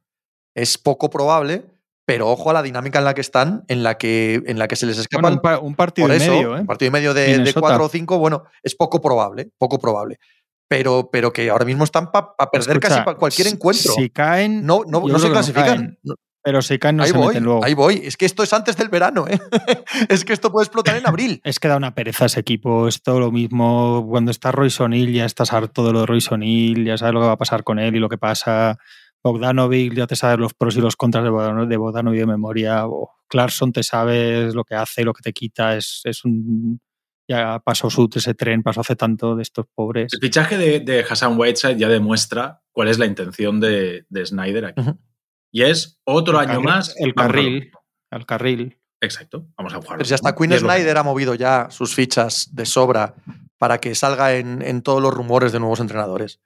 [0.54, 1.64] Es poco probable,
[2.06, 4.76] pero ojo a la dinámica en la que están, en la que, en la que
[4.76, 6.60] se les escapa Bueno, el- un, pa- un partido Por y eso, medio, ¿eh?
[6.60, 10.18] un partido y medio de, de cuatro o cinco, bueno, es poco probable, poco probable.
[10.68, 13.92] Pero, pero que ahora mismo están para perder Escucha, casi pa- cualquier encuentro.
[13.94, 14.64] Si caen.
[14.64, 15.98] no no, no se clasifican.
[16.02, 17.64] No, pero si caen, no ahí se voy, meten luego.
[17.64, 18.02] ahí voy.
[18.04, 19.38] Es que esto es antes del verano, ¿eh?
[20.08, 21.40] es que esto puede explotar en abril.
[21.44, 22.86] Es que da una pereza ese equipo.
[22.88, 24.06] Es todo lo mismo.
[24.08, 27.20] Cuando está Royce O'Neill, ya estás harto de lo de Royce O'Neill, ya sabes lo
[27.20, 28.78] que va a pasar con él y lo que pasa.
[29.22, 32.86] Bogdanovic, ya te sabes los pros y los contras de Bogdanovic de, Bogdanovic de memoria.
[32.86, 35.76] O Clarkson, te sabes lo que hace, lo que te quita.
[35.76, 36.80] Es, es un.
[37.28, 40.12] Ya pasó su ese tren, pasó hace tanto de estos pobres.
[40.12, 44.66] El fichaje de, de Hassan Whiteside ya demuestra cuál es la intención de, de Snyder
[44.66, 44.82] aquí.
[45.50, 46.94] Y es otro El año carril- más.
[46.98, 47.72] El carril.
[48.10, 48.78] El carril.
[49.00, 49.96] Exacto, vamos a jugar.
[49.98, 53.14] Pero si hasta Quinn Snyder ha movido ya sus fichas de sobra
[53.58, 56.40] para que salga en, en todos los rumores de nuevos entrenadores.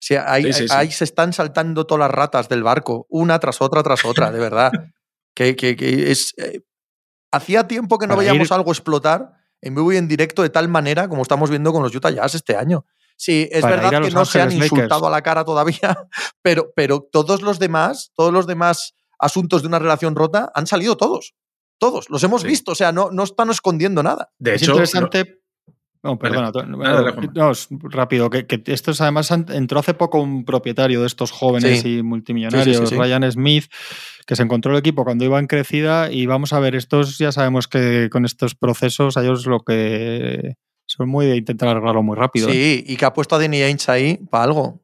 [0.00, 0.74] Si ahí, Sí, sí, sí.
[0.74, 4.38] ahí se están saltando todas las ratas del barco, una tras otra tras otra, de
[4.38, 4.72] verdad.
[5.34, 6.32] que, que- que es.
[6.38, 6.60] eh,
[7.30, 10.50] hacía tiempo que no Para veíamos ir- algo explotar en vivo y en directo de
[10.50, 12.84] tal manera como estamos viendo con los Utah Jazz este año.
[13.16, 14.72] Sí, es Para verdad que no se han Lakers.
[14.72, 16.08] insultado a la cara todavía,
[16.42, 20.96] pero, pero todos los demás, todos los demás asuntos de una relación rota han salido
[20.96, 21.34] todos.
[21.78, 22.48] Todos, los hemos Sí.
[22.48, 24.30] visto, o sea, no, no están escondiendo nada.
[24.38, 25.24] De es hecho, interesante.
[25.24, 25.41] No,
[26.02, 26.16] Vale.
[26.18, 26.50] perdona.
[26.52, 27.30] Juanma.
[27.34, 28.28] no, es rápido.
[28.30, 31.98] Que, que esto es además entró hace poco un propietario de estos jóvenes Sí.
[31.98, 33.00] y multimillonarios, Sí, sí, sí, sí.
[33.00, 33.64] Ryan Smith,
[34.26, 36.10] que se encontró el equipo cuando iba en crecida.
[36.10, 40.54] Y vamos a ver, estos ya sabemos que con estos procesos, a ellos lo que
[40.86, 42.48] son muy de intentar arreglarlo muy rápido.
[42.48, 42.52] ¿eh?
[42.52, 44.82] Sí, y que ha puesto a Danny Ainge ahí para algo.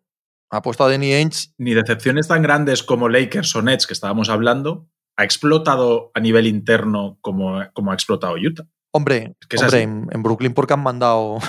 [0.51, 1.49] Ha puesto a Danny Ainge.
[1.59, 6.47] ni decepciones tan grandes como Lakers o Nets que estábamos hablando, ha explotado a nivel
[6.47, 8.65] interno como, como ha explotado Utah.
[8.99, 11.39] Hombre, Es que es hombre en, en Brooklyn porque han mandado.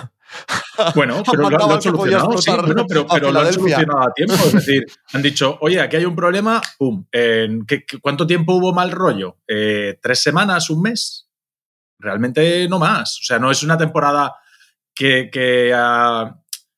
[0.95, 4.14] Bueno, pero lo, lo mandado han solucionado, sí, bueno, pero, pero lo han solucionado a
[4.14, 4.36] tiempo.
[4.36, 7.04] Es decir, han dicho, oye, aquí hay un problema, pum.
[7.12, 9.39] ¿en qué- qué- ¿Cuánto tiempo hubo mal rollo?
[9.47, 10.70] Eh, ¿Tres semanas?
[10.70, 11.28] ¿Un mes?
[11.97, 13.18] Realmente no más.
[13.22, 14.36] O sea, no es una temporada
[14.95, 15.30] que...
[15.32, 16.34] que o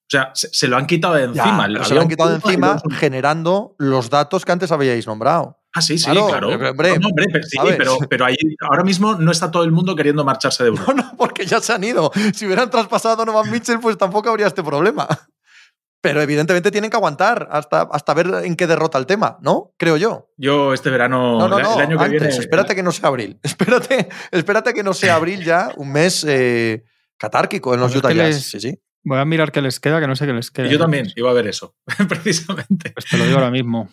[0.07, 1.67] sea, se, se lo han quitado de encima.
[1.83, 5.60] se lo han quitado de encima lo han generando los datos que antes habíais nombrado.
[5.73, 6.49] Ah, sí, sí, Claro, claro.
[6.49, 8.35] hombre, No, no, hombre, pero, pero, pero ahí
[8.69, 10.93] ahora mismo no está todo el mundo queriendo marcharse de Europa.
[10.93, 12.11] No, no, porque ya se han ido.
[12.33, 15.07] Si hubieran traspasado a Donovan Mitchell, pues tampoco habría este problema.
[16.03, 19.71] Pero evidentemente tienen que aguantar hasta, hasta ver en qué derrota el tema, ¿no?
[19.77, 20.29] Creo yo.
[20.35, 21.75] Yo este verano, No, no, el- no.
[21.75, 22.35] el año que antes, viene.
[22.37, 23.39] espérate que no sea abril.
[23.43, 26.83] Espérate, espérate que no sea abril ya, un mes eh,
[27.17, 28.41] catárquico en los Utah Jazz.
[28.41, 28.79] Sí, sí.
[29.03, 30.67] Voy a mirar qué les queda, que no sé qué les queda.
[30.67, 31.75] Yo también iba a ver eso,
[32.09, 32.91] precisamente.
[32.91, 33.87] Pues te lo digo ahora mismo.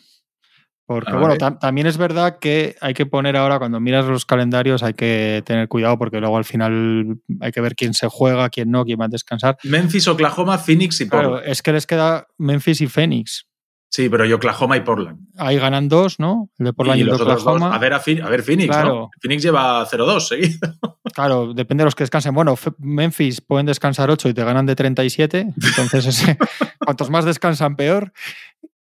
[0.88, 4.24] Porque, A bueno, tam- también es verdad que hay que poner ahora, cuando miras los
[4.24, 8.48] calendarios, hay que tener cuidado porque luego al final hay que ver quién se juega,
[8.48, 9.58] quién no, quién va a descansar.
[9.64, 11.52] Memphis, Oklahoma, Phoenix y Claro, Portland.
[11.52, 13.44] es que les queda Memphis y Phoenix.
[13.90, 15.18] Sí, pero yo Oklahoma y Portland.
[15.38, 16.50] Ahí ganan dos, ¿no?
[16.58, 17.74] El de Portland y, el de dos, Oklahoma.
[17.74, 18.72] a ver, a, a ver Phoenix, ¿no?
[18.74, 19.10] Claro.
[19.20, 20.58] Phoenix lleva 0-2 seguido.
[21.14, 22.34] Claro, depende de los que descansen.
[22.34, 25.54] Bueno, Memphis pueden descansar 8 y te ganan de 37.
[25.56, 26.36] Entonces, ese-
[26.84, 28.12] cuantos más descansan, peor.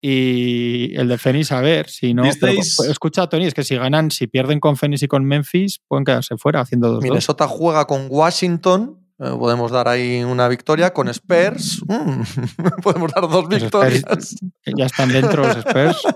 [0.02, 2.24] Y el de Phoenix, a ver, si no.
[2.40, 2.80] pero, ¿Visteis?
[2.90, 6.38] escucha, Tony, es que si ganan, si pierden con Phoenix y con Memphis, pueden quedarse
[6.38, 7.04] fuera haciendo dos.
[7.04, 9.04] Minnesota juega con Washington.
[9.20, 10.94] eh, podemos dar ahí una victoria.
[10.94, 11.82] Con Spurs.
[11.88, 12.22] mm,
[12.84, 14.36] podemos dar dos Los victorias.
[14.66, 15.98] ya están dentro los Spurs.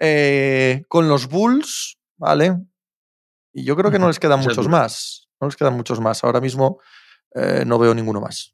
[0.00, 2.58] Eh, con los Bulls, ¿vale?
[3.52, 5.28] Y yo creo que no les quedan muchos más.
[5.40, 6.24] No les quedan muchos más.
[6.24, 6.80] Ahora mismo
[7.34, 8.52] eh, no veo ninguno más.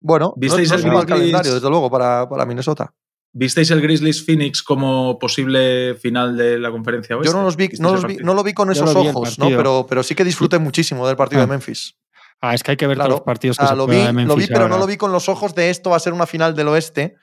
[0.00, 2.94] Bueno, no, ¿Visteis no el es un mal calendario, desde luego, para, para Minnesota.
[3.32, 7.30] ¿Visteis el Grizzlies Phoenix como posible final de la conferencia oeste?
[7.32, 9.38] Yo no, los vi, ¿Visteis no, los vi- no lo vi con esos vi ojos,
[9.38, 9.48] ¿no?
[9.48, 11.44] Pero, pero sí que disfruté muchísimo del partido Ah.
[11.46, 11.94] de Memphis.
[12.40, 13.96] Ah, es que hay que ver Claro, todos los partidos que Ah, se lo, vi,
[13.96, 16.00] de Memphis lo vi, pero no lo vi con los ojos de esto va a
[16.00, 17.16] ser una final del oeste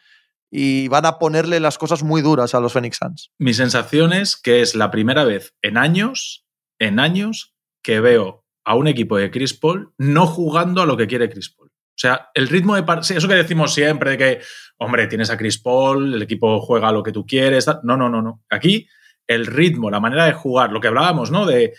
[0.52, 3.32] y van a ponerle las cosas muy duras a los Phoenix Suns.
[3.40, 6.46] Mi sensación es que es la primera vez en años,
[6.80, 11.08] en años, que veo a un equipo de Chris Paul no jugando a lo que
[11.08, 11.65] quiere Chris Paul.
[11.96, 14.42] O sea, el ritmo de eso que decimos siempre de que,
[14.78, 17.68] hombre, tienes a Chris Paul, el equipo juega lo que tú quieres.
[17.84, 18.44] No, no, no, no.
[18.50, 18.88] Aquí
[19.28, 21.46] el ritmo, la manera de jugar, lo que hablábamos, ¿no?
[21.46, 21.74] De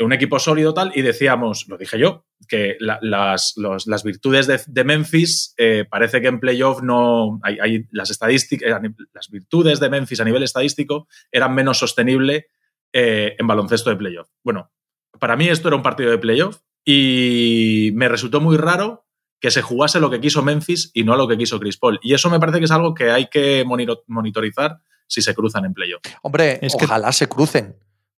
[0.00, 5.54] un equipo sólido tal, y decíamos, lo dije yo, que las, las, virtudes de, Memphis
[5.58, 8.80] eh, parece que en playoff no hay, las estadísticas,
[9.12, 12.46] las virtudes de Memphis a nivel estadístico eran menos sostenibles
[12.92, 14.28] en baloncesto de playoff.
[14.42, 14.72] Bueno,
[15.18, 19.06] para mí esto era un partido de playoff y me resultó muy raro
[19.40, 21.98] que se jugase lo que quiso Memphis y no lo que quiso Chris Paul.
[22.02, 23.64] Y eso me parece que es algo que hay que
[24.06, 26.02] monitorizar si se cruzan en playoff.
[26.22, 27.76] Hombre, es ojalá se crucen.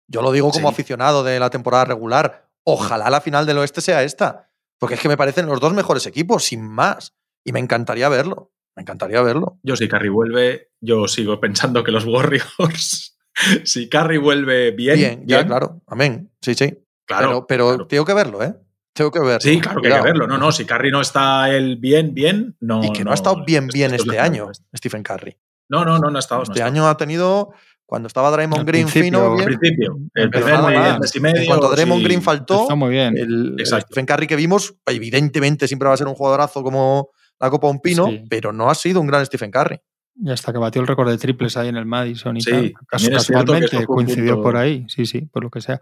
[0.07, 2.49] Yo lo digo como aficionado de la temporada regular.
[2.63, 4.49] Ojalá la final del oeste sea esta.
[4.77, 7.15] Porque es que me parecen los dos mejores equipos, sin más.
[7.45, 8.51] Y me encantaría verlo.
[8.75, 9.59] Me encantaría verlo.
[9.63, 13.17] Yo, si Carry vuelve, yo sigo pensando que los Warriors.
[13.63, 14.95] si Carry vuelve bien.
[14.95, 15.81] Bien, ya, claro.
[15.87, 16.31] Amén.
[16.41, 16.77] Sí, sí.
[17.05, 17.45] Claro.
[17.47, 18.55] Pero, tengo que verlo, ¿eh?
[18.93, 19.39] Tengo que verlo.
[19.39, 20.27] Sí, claro que hay que verlo.
[20.27, 22.83] No, no, si Curry no está el bien, bien, no.
[22.83, 25.37] Y que no, ha estado bien, bien este año, Stephen Curry.
[25.69, 26.43] No, no, no, no ha estado.
[26.43, 27.53] Este año ha tenido,
[27.85, 29.37] cuando estaba Draymond Green fino.
[29.37, 31.41] Al principio, el primer mes y medio.
[31.41, 33.17] En cuanto Draymond Green faltó, está muy bien.
[33.17, 37.67] El, Stephen Curry que vimos, evidentemente siempre va a ser un jugadorazo como la Copa
[37.67, 39.79] Un Pino, pero no ha sido un gran Stephen Curry.
[40.15, 42.73] Y hasta que batió el récord de triples ahí en el Madison y tal.
[42.87, 45.79] Casualmente coincidió por ahí, sí, sí, por lo que sea.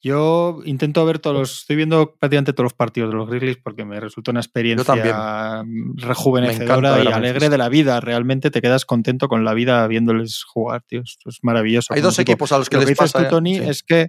[0.00, 3.84] Yo intento ver todos los, estoy viendo prácticamente todos los partidos de los Grizzlies porque
[3.84, 5.64] me resulta una experiencia
[5.96, 8.00] rejuvenecedora y alegre de la vida.
[8.00, 11.02] Realmente te quedas contento con la vida viéndoles jugar, tío.
[11.02, 11.94] es maravilloso.
[11.94, 13.24] Hay dos equipos a los que lo les que pasa.
[13.24, 14.08] Tú, Tony, es que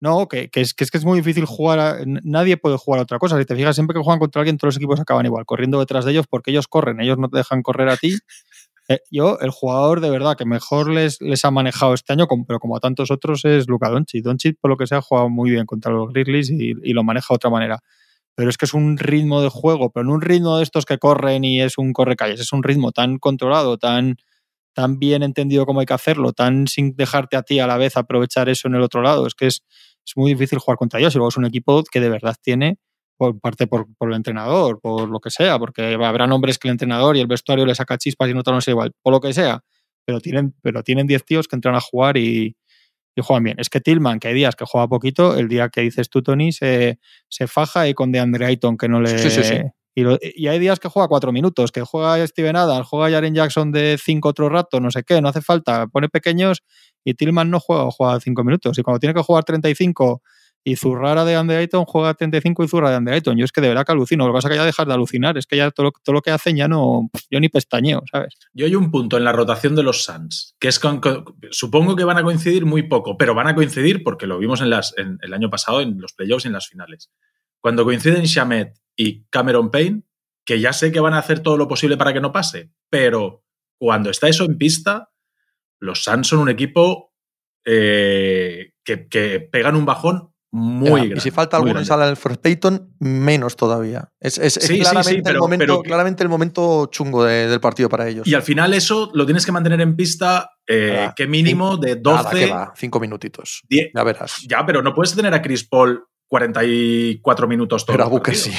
[0.00, 2.04] no, que, es, que, es, que es muy difícil jugar.
[2.06, 3.38] nadie puede jugar a otra cosa.
[3.38, 6.06] Si te fijas, siempre que juegan contra alguien, todos los equipos acaban igual, corriendo detrás
[6.06, 8.16] de ellos porque ellos corren, ellos no te dejan correr a ti
[8.90, 12.58] eh, yo, el jugador de verdad que mejor les, les ha manejado este año, pero
[12.58, 14.24] como a tantos otros, es Luka Doncic.
[14.24, 17.26] Doncic, por lo que sea, ha jugado muy bien contra los Grizzlies y, lo maneja
[17.32, 17.78] de otra manera.
[18.34, 20.98] Pero es que es un ritmo de juego, pero no un ritmo de estos que
[20.98, 22.40] corren y es un correcalles.
[22.40, 24.16] Es un ritmo tan controlado, tan,
[24.72, 27.96] tan bien entendido como hay que hacerlo, tan sin dejarte a ti a la vez
[27.96, 29.24] aprovechar eso en el otro lado.
[29.28, 29.62] Es que es,
[30.04, 31.14] es muy difícil jugar contra ellos.
[31.14, 32.78] Y luego es un equipo que de verdad tiene
[33.20, 37.18] por parte por, el entrenador, por lo que sea, porque habrá nombres que el entrenador
[37.18, 39.34] y el vestuario le saca chispas y no te lo sé igual, por lo que
[39.34, 39.62] sea,
[40.06, 42.56] pero tienen pero tienen 10 tíos que entran a jugar y,
[43.22, 43.56] juegan bien.
[43.58, 46.52] Es que Tillman, que hay días que juega poquito, el día que dices tú, Tony,
[46.52, 46.98] se,
[47.28, 49.74] se faja y con DeAndre Ayton que no le...
[49.94, 53.98] Y, hay días que juega cuatro minutos, que juega Steven Adams, juega Jaren Jackson de
[54.02, 56.62] cinco otro rato, no sé qué, no hace falta, pone pequeños
[57.04, 58.78] y Tillman no juega o juega cinco minutos.
[58.78, 60.22] Y cuando tiene que jugar 35
[60.62, 61.54] y Zurrara de Andy
[61.86, 63.20] juega 35 y Zurra de Andy.
[63.36, 64.26] Yo es que de verdad que alucino.
[64.26, 65.38] Lo que pasa es que ya dejar de alucinar.
[65.38, 67.08] Es que ya todo lo, todo lo que hacen ya no.
[67.30, 68.34] Yo ni pestañeo, ¿sabes?
[68.52, 70.80] Yo hay un punto en la rotación de los Suns, que es
[71.50, 74.70] supongo que van a coincidir muy poco, pero van a coincidir porque lo vimos en
[74.70, 77.10] las, en, el año pasado en los playoffs y en las finales.
[77.60, 80.02] Cuando coinciden Shamet y Cameron Payne,
[80.44, 83.44] que ya sé que van a hacer todo lo posible para que no pase, pero
[83.78, 85.10] cuando está eso en pista,
[85.78, 87.14] los Suns son un equipo
[87.64, 91.14] eh, que, que pegan un bajón muy grande.
[91.16, 94.10] Y si falta alguno en sala del First Payton, menos todavía.
[94.18, 94.38] Es,
[94.68, 98.26] claramente, el momento, claramente, el momento, chungo del partido para ellos.
[98.26, 102.48] Y al final eso lo tienes que mantener en pista, eh, que mínimo de 12.
[102.48, 103.62] Nada, cinco minutitos.
[103.68, 104.44] ya verás.
[104.48, 107.94] Ya, pero no puedes tener a Chris Paul 44 minutos todo.
[107.94, 108.52] Pero a Booker sí.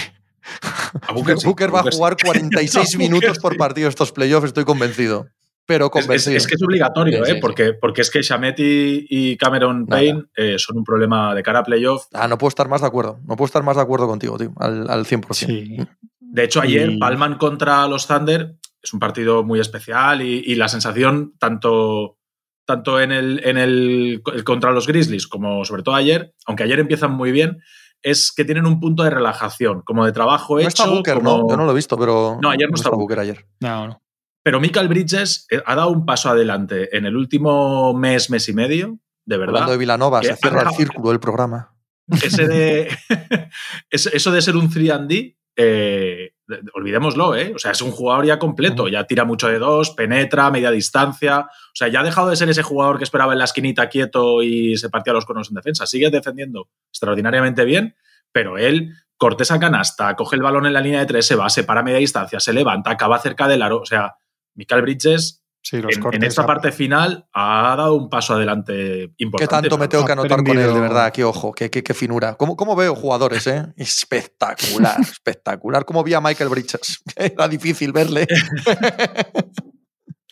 [1.02, 1.38] A Booker,
[1.74, 5.28] va a jugar 46 minutos por partido estos playoffs, estoy convencido
[5.72, 7.38] pero Es, es, que es obligatorio, ¿eh?
[7.40, 11.64] porque, porque es que Shamet y, Cameron Payne eh, son un problema de cara a
[11.64, 12.08] playoff.
[12.14, 13.20] Ah, no puedo estar más de acuerdo.
[13.26, 15.88] No puedo estar más de acuerdo contigo, tío, al, al 100%.
[16.20, 21.36] De hecho, ayer, Palman contra los Thunder es un partido muy especial y, la sensación,
[21.40, 22.18] tanto,
[22.66, 27.14] tanto en, el, en el, contra los Grizzlies como sobre todo ayer, aunque ayer empiezan
[27.14, 27.60] muy bien,
[28.02, 30.92] es que tienen un punto de relajación, como de trabajo no hecho.
[30.92, 32.40] Booker, no, yo no lo he visto, pero.
[32.42, 33.46] No, ayer no, estaba Booker ayer.
[33.62, 34.02] No, no.
[34.44, 38.54] Pero Michael Bridges eh, ha dado un paso adelante en el último mes, mes y
[38.54, 39.56] medio, de verdad.
[39.56, 41.76] Hablando de Vilanova, se cierra el círculo del programa.
[42.08, 42.90] Ese de,
[43.90, 46.34] eso de ser un 3D, eh,
[46.74, 47.54] olvidémoslo, ¿eh?
[47.56, 51.40] O sea, es un jugador ya completo, ya tira mucho de dos, penetra, media distancia.
[51.42, 54.42] O sea, ya ha dejado de ser ese jugador que esperaba en la esquinita quieto
[54.42, 55.86] y se partía los conos en defensa.
[55.86, 57.96] Sigue defendiendo extraordinariamente bien,
[58.32, 61.50] pero él corta esa canasta, coge el balón en la línea de tres, se va,
[61.50, 63.80] se para a media distancia, se levanta, acaba cerca del aro.
[63.82, 64.16] O sea,
[64.56, 65.42] Michael Bridges
[65.72, 69.38] en, esta parte final ha dado un paso adelante importante.
[69.38, 71.14] ¿Qué tanto me tengo que anotar con él, de verdad?
[71.14, 72.36] Qué ojo, qué, qué, finura.
[72.36, 73.68] ¿Cómo, ¿Cómo, veo jugadores, eh?
[73.78, 75.86] Espectacular, espectacular.
[75.86, 77.02] ¿Cómo vi a Michael Bridges?
[77.16, 78.28] Era difícil verle.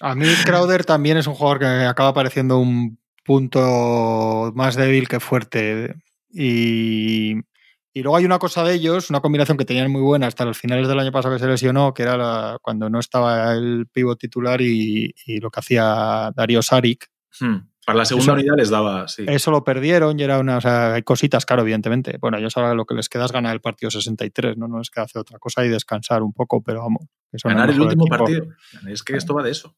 [0.02, 5.20] a mí Crowder también es un jugador que acaba pareciendo un punto más débil que
[5.20, 5.96] fuerte.
[6.32, 7.36] Y
[8.00, 10.58] y luego hay una cosa de ellos, una combinación que tenían muy buena hasta los
[10.58, 14.62] finales del año pasado que se lesionó, que era cuando no estaba el pivot titular
[14.62, 17.08] y, lo que hacía Darío Saric.
[17.42, 17.58] Hmm.
[17.86, 19.26] Para la segunda unidad les daba, sí.
[19.28, 20.58] Eso lo perdieron y era una.
[20.58, 22.18] O sea, hay cositas, claro, evidentemente.
[22.22, 24.70] Bueno, ellos ahora lo que les queda es ganar el partido 63, ¿no?
[24.70, 27.04] No es que hace otra cosa y descansar un poco, pero vamos.
[27.32, 28.48] Ganar el último partido.
[28.88, 29.76] Es que esto va de eso.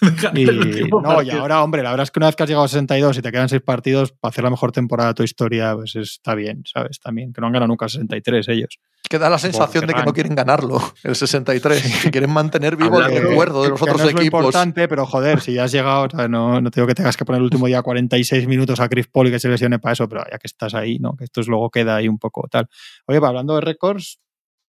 [0.34, 2.68] y, no, y ahora, hombre, la verdad es que una vez que has llegado a
[2.68, 5.94] 62 y te quedan seis partidos, para hacer la mejor temporada de tu historia, pues
[5.96, 7.00] está bien, ¿sabes?
[7.00, 8.78] También, que no han ganado nunca 63 ellos.
[9.08, 12.98] Que da la sensación de que no quieren ganarlo, el 63, que quieren mantener vivo
[13.02, 14.40] el recuerdo de los otros no es equipos.
[14.40, 17.40] importante, pero joder, si ya has llegado, no, no te digo que tengas que poner
[17.40, 20.24] el último día 46 minutos a Chris Paul y que se lesione para eso, pero
[20.30, 21.16] ya que estás ahí, ¿no?
[21.16, 22.66] Que esto es, luego queda ahí un poco tal.
[23.06, 24.20] Oye, hablando de récords,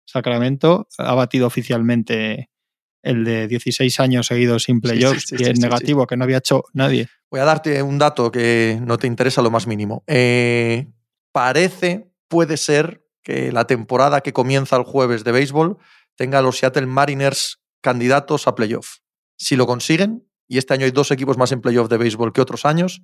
[0.05, 2.49] Sacramento ha batido oficialmente
[3.03, 7.07] el de 16 años seguidos sin playoffs y el negativo que no había hecho nadie.
[7.29, 10.03] Voy a darte un dato que no te interesa lo más mínimo.
[10.07, 10.87] Eh,
[11.31, 15.77] parece, puede ser que la temporada que comienza el jueves de béisbol
[16.15, 18.97] tenga a los Seattle Mariners candidatos a playoff.
[19.37, 22.41] Si lo consiguen, y este año hay dos equipos más en playoff de béisbol que
[22.41, 23.03] otros años,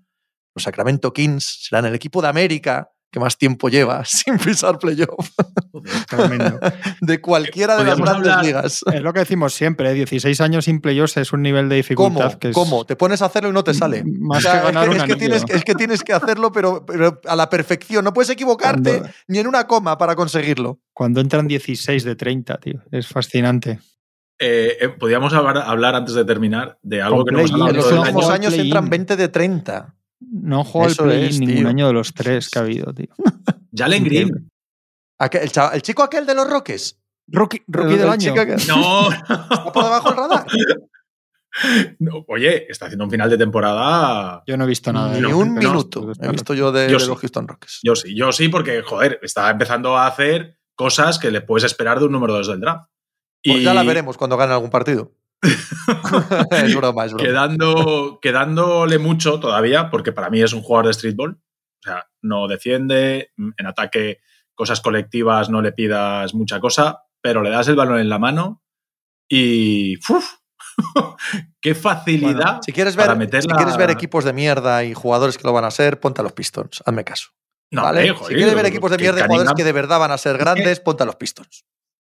[0.56, 5.30] los Sacramento Kings serán el equipo de América que más tiempo lleva sin pisar playoff.
[7.02, 8.82] de cualquiera de las grandes ligas.
[8.92, 10.44] Es lo que decimos siempre, 16 ¿eh?
[10.44, 12.40] años sin playoffs es un nivel de dificultad ¿Cómo?
[12.40, 12.56] que es...
[12.56, 12.86] ¿Cómo?
[12.86, 14.04] Te pones a hacerlo y no te sale.
[14.06, 16.86] Más que ganar es, que, un es, que tienes, es, que, tienes, que hacerlo, pero,
[16.86, 18.06] pero, a la perfección.
[18.06, 19.10] No puedes equivocarte Cuando...
[19.28, 20.80] ni en una coma para conseguirlo.
[20.94, 22.82] Cuando entran 16 de 30, tío.
[22.92, 23.80] Es fascinante.
[24.40, 27.70] Eh, eh, podríamos hablar, hablar, antes de terminar de algo que no hemos hablado.
[27.70, 29.96] En los últimos años entran 20 de 30.
[30.22, 31.68] No juego el play es, ningún tío.
[31.68, 33.08] año de los tres que ha habido, tío.
[33.76, 34.52] Jalen Green.
[35.20, 37.00] ¿El, chaval, ¿El, chico aquel de los Roques?
[37.28, 38.34] Rookie, rookie del año.
[38.68, 39.12] No.
[39.12, 40.46] ¿Está por debajo del radar?
[42.00, 44.42] No, oye, está haciendo un final de temporada.
[44.48, 45.14] Yo no he visto nada.
[45.14, 47.10] Ni de un minuto no, he visto yo de, yo de sí.
[47.10, 47.80] los Houston Rockets.
[47.84, 52.00] Yo sí, yo sí, porque, joder, está empezando a hacer cosas que le puedes esperar
[52.00, 52.90] de un número 2 del draft.
[53.44, 53.64] Pues y...
[53.64, 55.12] ya la veremos cuando gane algún partido.
[56.52, 57.28] es broma, es broma.
[57.28, 61.32] Quedando, quedándole mucho todavía, porque para mí es un jugador de streetball.
[61.32, 64.20] O sea, no defiende, en ataque,
[64.54, 68.64] cosas colectivas, no le pidas mucha cosa, pero le das el balón en la mano
[69.28, 69.98] y.
[70.10, 70.36] ¡Uf!
[71.62, 72.34] ¡Qué facilidad!
[72.34, 73.42] Bueno, si, quieres ver, para meterla...
[73.42, 76.24] si quieres ver equipos de mierda y jugadores que lo van a ser, ponte a
[76.24, 76.84] los Pistons.
[76.86, 77.30] Hazme caso.
[77.72, 78.10] No, ¿vale?
[78.10, 80.38] joder, si quieres ver equipos de mierda y jugadores que de verdad van a ser
[80.38, 81.66] grandes, ponte a los Pistons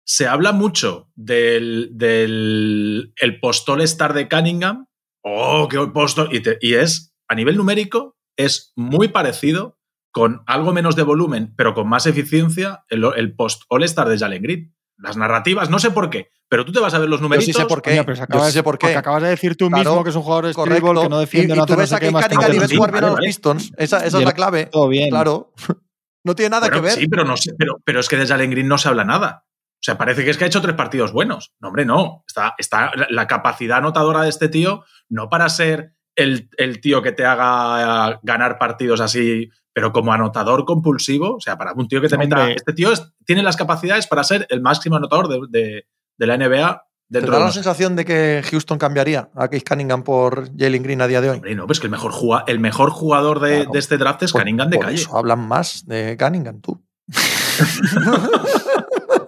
[0.09, 4.87] se habla mucho del, del el postol star de Cunningham.
[5.23, 6.35] Oh, qué postol.
[6.35, 9.79] Y, te, y, es, a nivel numérico, es muy parecido,
[10.11, 14.43] con algo menos de volumen, pero con más eficiencia, el, el post All-Star de Jalen
[14.43, 14.75] Green.
[14.97, 17.47] Las narrativas, no sé por qué, pero tú te vas a ver los numeritos.
[17.47, 18.03] Yo sí sé por qué.
[18.05, 18.97] Pero acabas, Yo sí sé por qué.
[18.97, 21.55] acabas de decir tú claro, mismo que es un jugador de streetball que no defiende
[21.55, 23.73] y, no y tú ves a Kate Cunningham y ves jugar bien a los Pistons.
[23.77, 24.67] Esa, esa es la clave.
[24.67, 25.11] Todo bien.
[25.11, 25.53] Claro.
[26.25, 26.99] No tiene nada bueno, que ver.
[26.99, 29.47] Sí, pero, no sé, pero, pero es que de Jalen Green no se habla nada.
[29.81, 31.53] O sea, parece que es que ha hecho tres partidos buenos.
[31.61, 32.25] No, hombre, no.
[32.27, 37.13] Está, está la capacidad anotadora de este tío, no para ser el, el, tío que
[37.13, 41.37] te haga ganar partidos así, pero como anotador compulsivo.
[41.37, 42.29] O sea, para un tío que te Hombre.
[42.29, 42.51] meta.
[42.51, 46.37] Este tío es, tiene las capacidades para ser el máximo anotador de, de, de la
[46.37, 46.83] NBA.
[47.11, 51.01] ¿Te da de la sensación de que Houston cambiaría a Case Cunningham por Jalen Green
[51.01, 51.37] a día de hoy?
[51.37, 52.13] Hombre, no, pues que el mejor,
[52.49, 53.71] el mejor jugador de, Claro.
[53.73, 54.97] de este draft es Por- Cunningham de por calle.
[54.99, 56.83] eso hablan más de Cunningham, tú.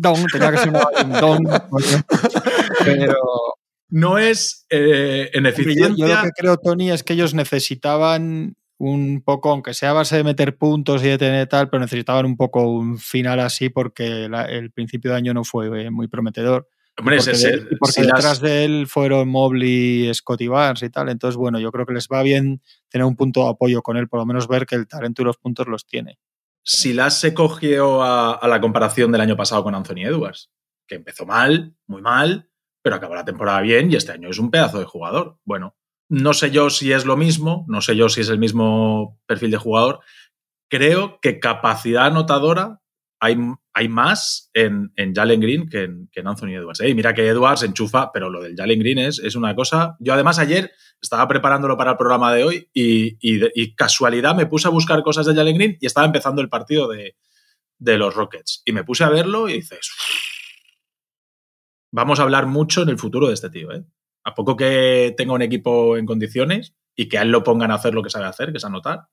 [0.00, 1.44] Don, tenía que ser una un don.
[2.84, 3.14] Pero
[3.90, 5.94] No es eh, en yo, eficiencia.
[5.96, 10.16] yo lo que creo, Tony, es que ellos necesitaban un poco, aunque sea a base
[10.16, 14.28] de meter puntos y de tener tal, pero necesitaban un poco un final así porque
[14.28, 16.66] la- el principio de año no fue eh, muy prometedor.
[16.98, 20.88] Hombre, porque ese- de- porque si las- detrás de él fueron Mobley, Scotty Barnes y
[20.90, 21.08] tal.
[21.10, 24.08] Entonces, bueno, yo creo que les va bien tener un punto de apoyo con él,
[24.08, 26.18] por lo menos ver que el talento y los puntos los tiene.
[26.62, 30.50] Silas se cogió a, a la comparación del año pasado con Anthony Edwards,
[30.86, 32.50] que empezó mal, muy mal,
[32.82, 35.38] pero acabó la temporada bien y este año es un pedazo de jugador.
[35.44, 35.76] Bueno,
[36.08, 39.52] no sé yo si es lo mismo, no sé yo si es el mismo perfil
[39.52, 40.00] de jugador.
[40.68, 42.80] Creo que capacidad anotadora
[43.20, 43.36] hay,
[43.74, 46.80] hay más en, en Jalen Green que en, que Anthony Edwards.
[46.80, 49.96] Y mira que Edwards enchufa, pero lo del Jalen Green es, es una cosa.
[50.00, 54.68] Yo además ayer estaba preparándolo para el programa de hoy y, y casualidad me puse
[54.68, 57.16] a buscar cosas de Jalen Green y estaba empezando el partido de,
[57.80, 58.62] de los Rockets.
[58.64, 59.90] Y me puse a verlo y dices,
[61.90, 63.72] vamos a hablar mucho en el futuro de este tío.
[63.72, 63.84] ¿eh?
[64.24, 67.74] A poco que tenga un equipo en condiciones y que a él lo pongan a
[67.74, 69.08] hacer lo que sabe hacer, que es anotar,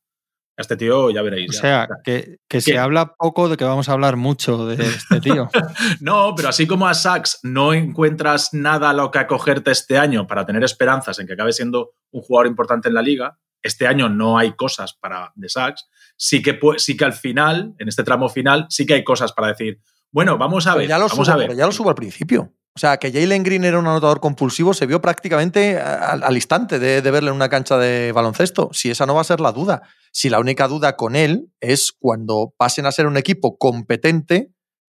[0.58, 1.52] este tío ya veréis.
[1.52, 1.60] O ya.
[1.60, 5.50] sea, que, que se habla poco de que vamos a hablar mucho de este tío.
[6.02, 10.28] No, pero así como a Sachs no encuentras nada a lo que acogerte este año
[10.28, 14.10] para tener esperanzas en que acabe siendo un jugador importante en la liga, este año
[14.10, 18.30] no hay cosas para de Sachs, sí que, sí que al final, en este tramo
[18.30, 19.80] final, sí que hay cosas para decir,
[20.12, 21.48] bueno, vamos a Pero ver, ya, lo vamos subo, a ver.
[21.48, 22.54] pero ya lo subo al principio.
[22.78, 27.02] O sea, que Jalen Green era un anotador compulsivo se vio prácticamente al, instante de,
[27.10, 28.70] verle en una cancha de baloncesto.
[28.72, 29.82] Si esa no va a ser la duda.
[30.12, 34.52] Si la única duda con él es cuando pasen a ser un equipo competente,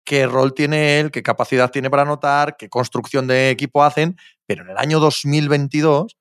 [0.05, 4.19] qué rol tiene él, qué capacidad tiene para anotar, qué construcción de equipo hacen.
[4.45, 6.19] Pero en el año 2022,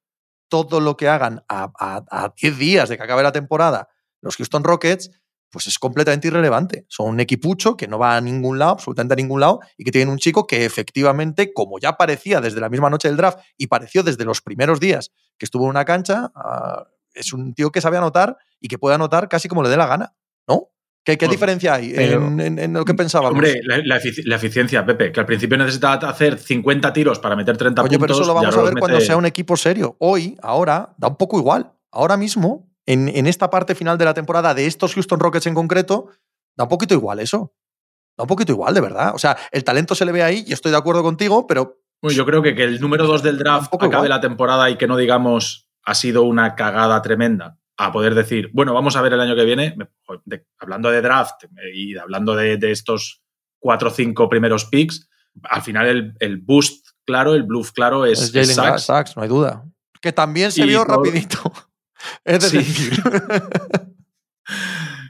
[0.48, 3.90] todo lo que hagan a 10 días de que acabe la temporada
[4.22, 5.12] los Houston Rockets
[5.52, 6.86] pues es completamente irrelevante.
[6.88, 9.92] Son un equipucho que no va a ningún lado, absolutamente a ningún lado, y que
[9.92, 13.68] tienen un chico que efectivamente, como ya parecía desde la misma noche del draft y
[13.68, 16.84] pareció desde los primeros días que estuvo en una cancha, uh,
[17.14, 19.88] es un tío que sabe anotar y que puede anotar casi como le dé la
[19.88, 20.14] gana,
[20.48, 20.70] ¿no?
[21.04, 23.32] ¿Qué, qué diferencia hay pero, en, en, en, lo que pensábamos?
[23.32, 27.36] Hombre, la, la, efic la, eficiencia, Pepe, que al principio necesitaba hacer 50 tiros para
[27.36, 28.02] meter 30 Oye, puntos.
[28.02, 28.80] pero eso lo vamos a ver mete...
[28.80, 29.96] cuando sea un equipo serio.
[30.00, 31.72] Hoy, ahora, da un poco igual.
[31.92, 35.54] Ahora mismo, en, en, esta parte final de la temporada de estos Houston Rockets en
[35.54, 36.08] concreto,
[36.58, 37.54] da un poquito igual eso.
[38.18, 39.14] Da un poquito igual, de verdad.
[39.14, 41.84] O sea, el talento se le ve ahí y estoy de acuerdo contigo, pero.
[42.02, 44.10] Bueno, yo creo que, que el número 2 del draft acabe igual.
[44.10, 48.74] la temporada y que no digamos ha sido una cagada tremenda a poder decir, bueno,
[48.74, 49.78] vamos a ver el año que viene,
[50.26, 53.22] de, hablando de draft y hablando de, de estos
[53.60, 55.08] cuatro o cinco primeros picks,
[55.44, 59.16] al final el, el, boost claro, el bluff claro es, es Jalen Sachs.
[59.16, 59.64] no hay duda.
[60.02, 60.98] Que también se y vio todo...
[60.98, 61.54] rapidito.
[62.24, 62.60] Es sí.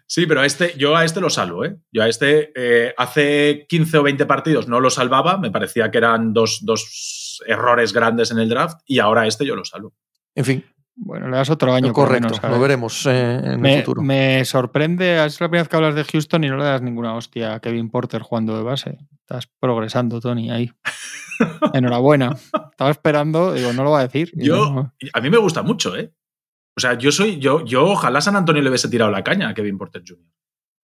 [0.05, 1.77] sí, pero a este, yo a este lo salvo, ¿eh?
[1.91, 5.97] Yo a este eh, hace 15 o 20 partidos no lo salvaba, me parecía que
[5.97, 9.93] eran dos, dos errores grandes en el draft, y ahora a este yo lo salvo.
[10.35, 10.63] En fin,
[11.01, 11.93] bueno, le das otro año.
[11.93, 14.01] Correcto, menos, lo veremos eh, en me, el futuro.
[14.01, 17.15] Me sorprende, es la primera vez que hablas de Houston y no le das ninguna
[17.15, 18.97] hostia a Kevin Porter jugando de base.
[19.21, 20.71] Estás progresando, Tony, ahí.
[21.73, 22.35] Enhorabuena.
[22.71, 24.31] Estaba esperando, digo, no lo va a decir.
[24.35, 24.93] Yo, no.
[25.13, 26.11] a mí me gusta mucho, ¿eh?
[26.79, 29.53] O sea, yo soy, yo, yo ojalá San Antonio le hubiese tirado la caña a
[29.53, 30.23] Kevin Porter Jr.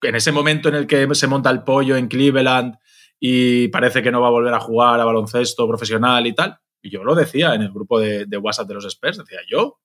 [0.01, 2.75] En ese momento en el que se monta el pollo en Cleveland
[3.17, 6.59] y parece que no va a volver a jugar a baloncesto profesional y tal.
[6.81, 9.79] Y yo lo decía en el grupo de, WhatsApp de los Spurs, decía yo,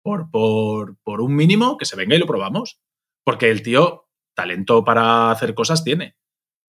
[0.00, 2.78] por, por, por, un mínimo que se venga y lo probamos.
[3.24, 6.14] Porque el tío, talento para hacer cosas tiene.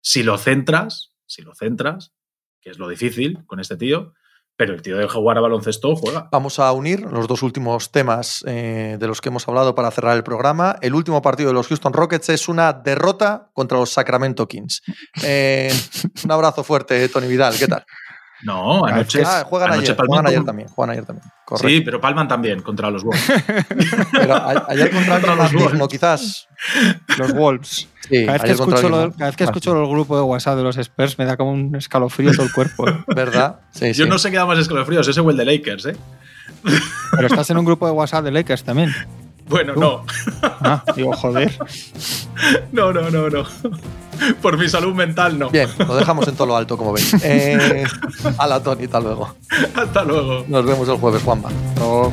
[0.01, 2.15] Si lo centras, si lo centras,
[2.63, 4.15] que es lo difícil con este tío,
[4.59, 6.29] pero el tío de jugar a baloncesto juega.
[6.33, 10.17] Vamos a unir los dos últimos temas eh, de los que hemos hablado para cerrar
[10.17, 10.77] el programa.
[10.83, 14.83] El último partido de los Houston Rockets es una derrota contra los Sacramento Kings.
[15.23, 15.73] Eh,
[16.25, 17.55] un abrazo fuerte, Tony Vidal.
[17.57, 17.87] ¿Qué tal?
[18.43, 19.23] No, anoche.
[19.25, 20.69] Ah, juegan, anoche ayer, juegan ayer también.
[20.69, 21.29] Juegan ayer también.
[21.45, 21.69] Correcto.
[21.69, 23.33] Sí, pero palman también contra los Wolves.
[24.13, 25.89] pero a, ayer contra, contra los Wolves.
[25.89, 26.49] quizás.
[27.17, 27.89] Los Wolves.
[28.09, 30.63] Sí, cada vez que escucho, lo, cada vez que escucho el grupo de WhatsApp de
[30.63, 32.89] los Spurs me da como un escalofrío todo el cuerpo.
[32.89, 33.05] ¿eh?
[33.15, 33.61] ¿Verdad?
[33.73, 34.11] Sí, Yo sí.
[34.11, 35.97] no sé qué da más escalofríos, ese o el de Lakers, ¿eh?
[37.13, 38.95] Pero estás en un grupo de WhatsApp de Lakers también.
[39.49, 39.81] Bueno, ¿Tú?
[39.81, 40.05] no.
[40.43, 41.57] Ah, digo, joder.
[42.73, 43.45] No, no, no, no.
[44.43, 45.51] Por mi salud mental, no.
[45.51, 47.15] Bien, lo dejamos en todo lo alto, como veis.
[47.23, 47.85] Eh,
[48.37, 49.35] a la Tony, hasta luego.
[49.75, 50.45] Hasta luego.
[50.49, 51.49] Nos vemos el jueves, Juanma.
[51.81, 52.13] Oh.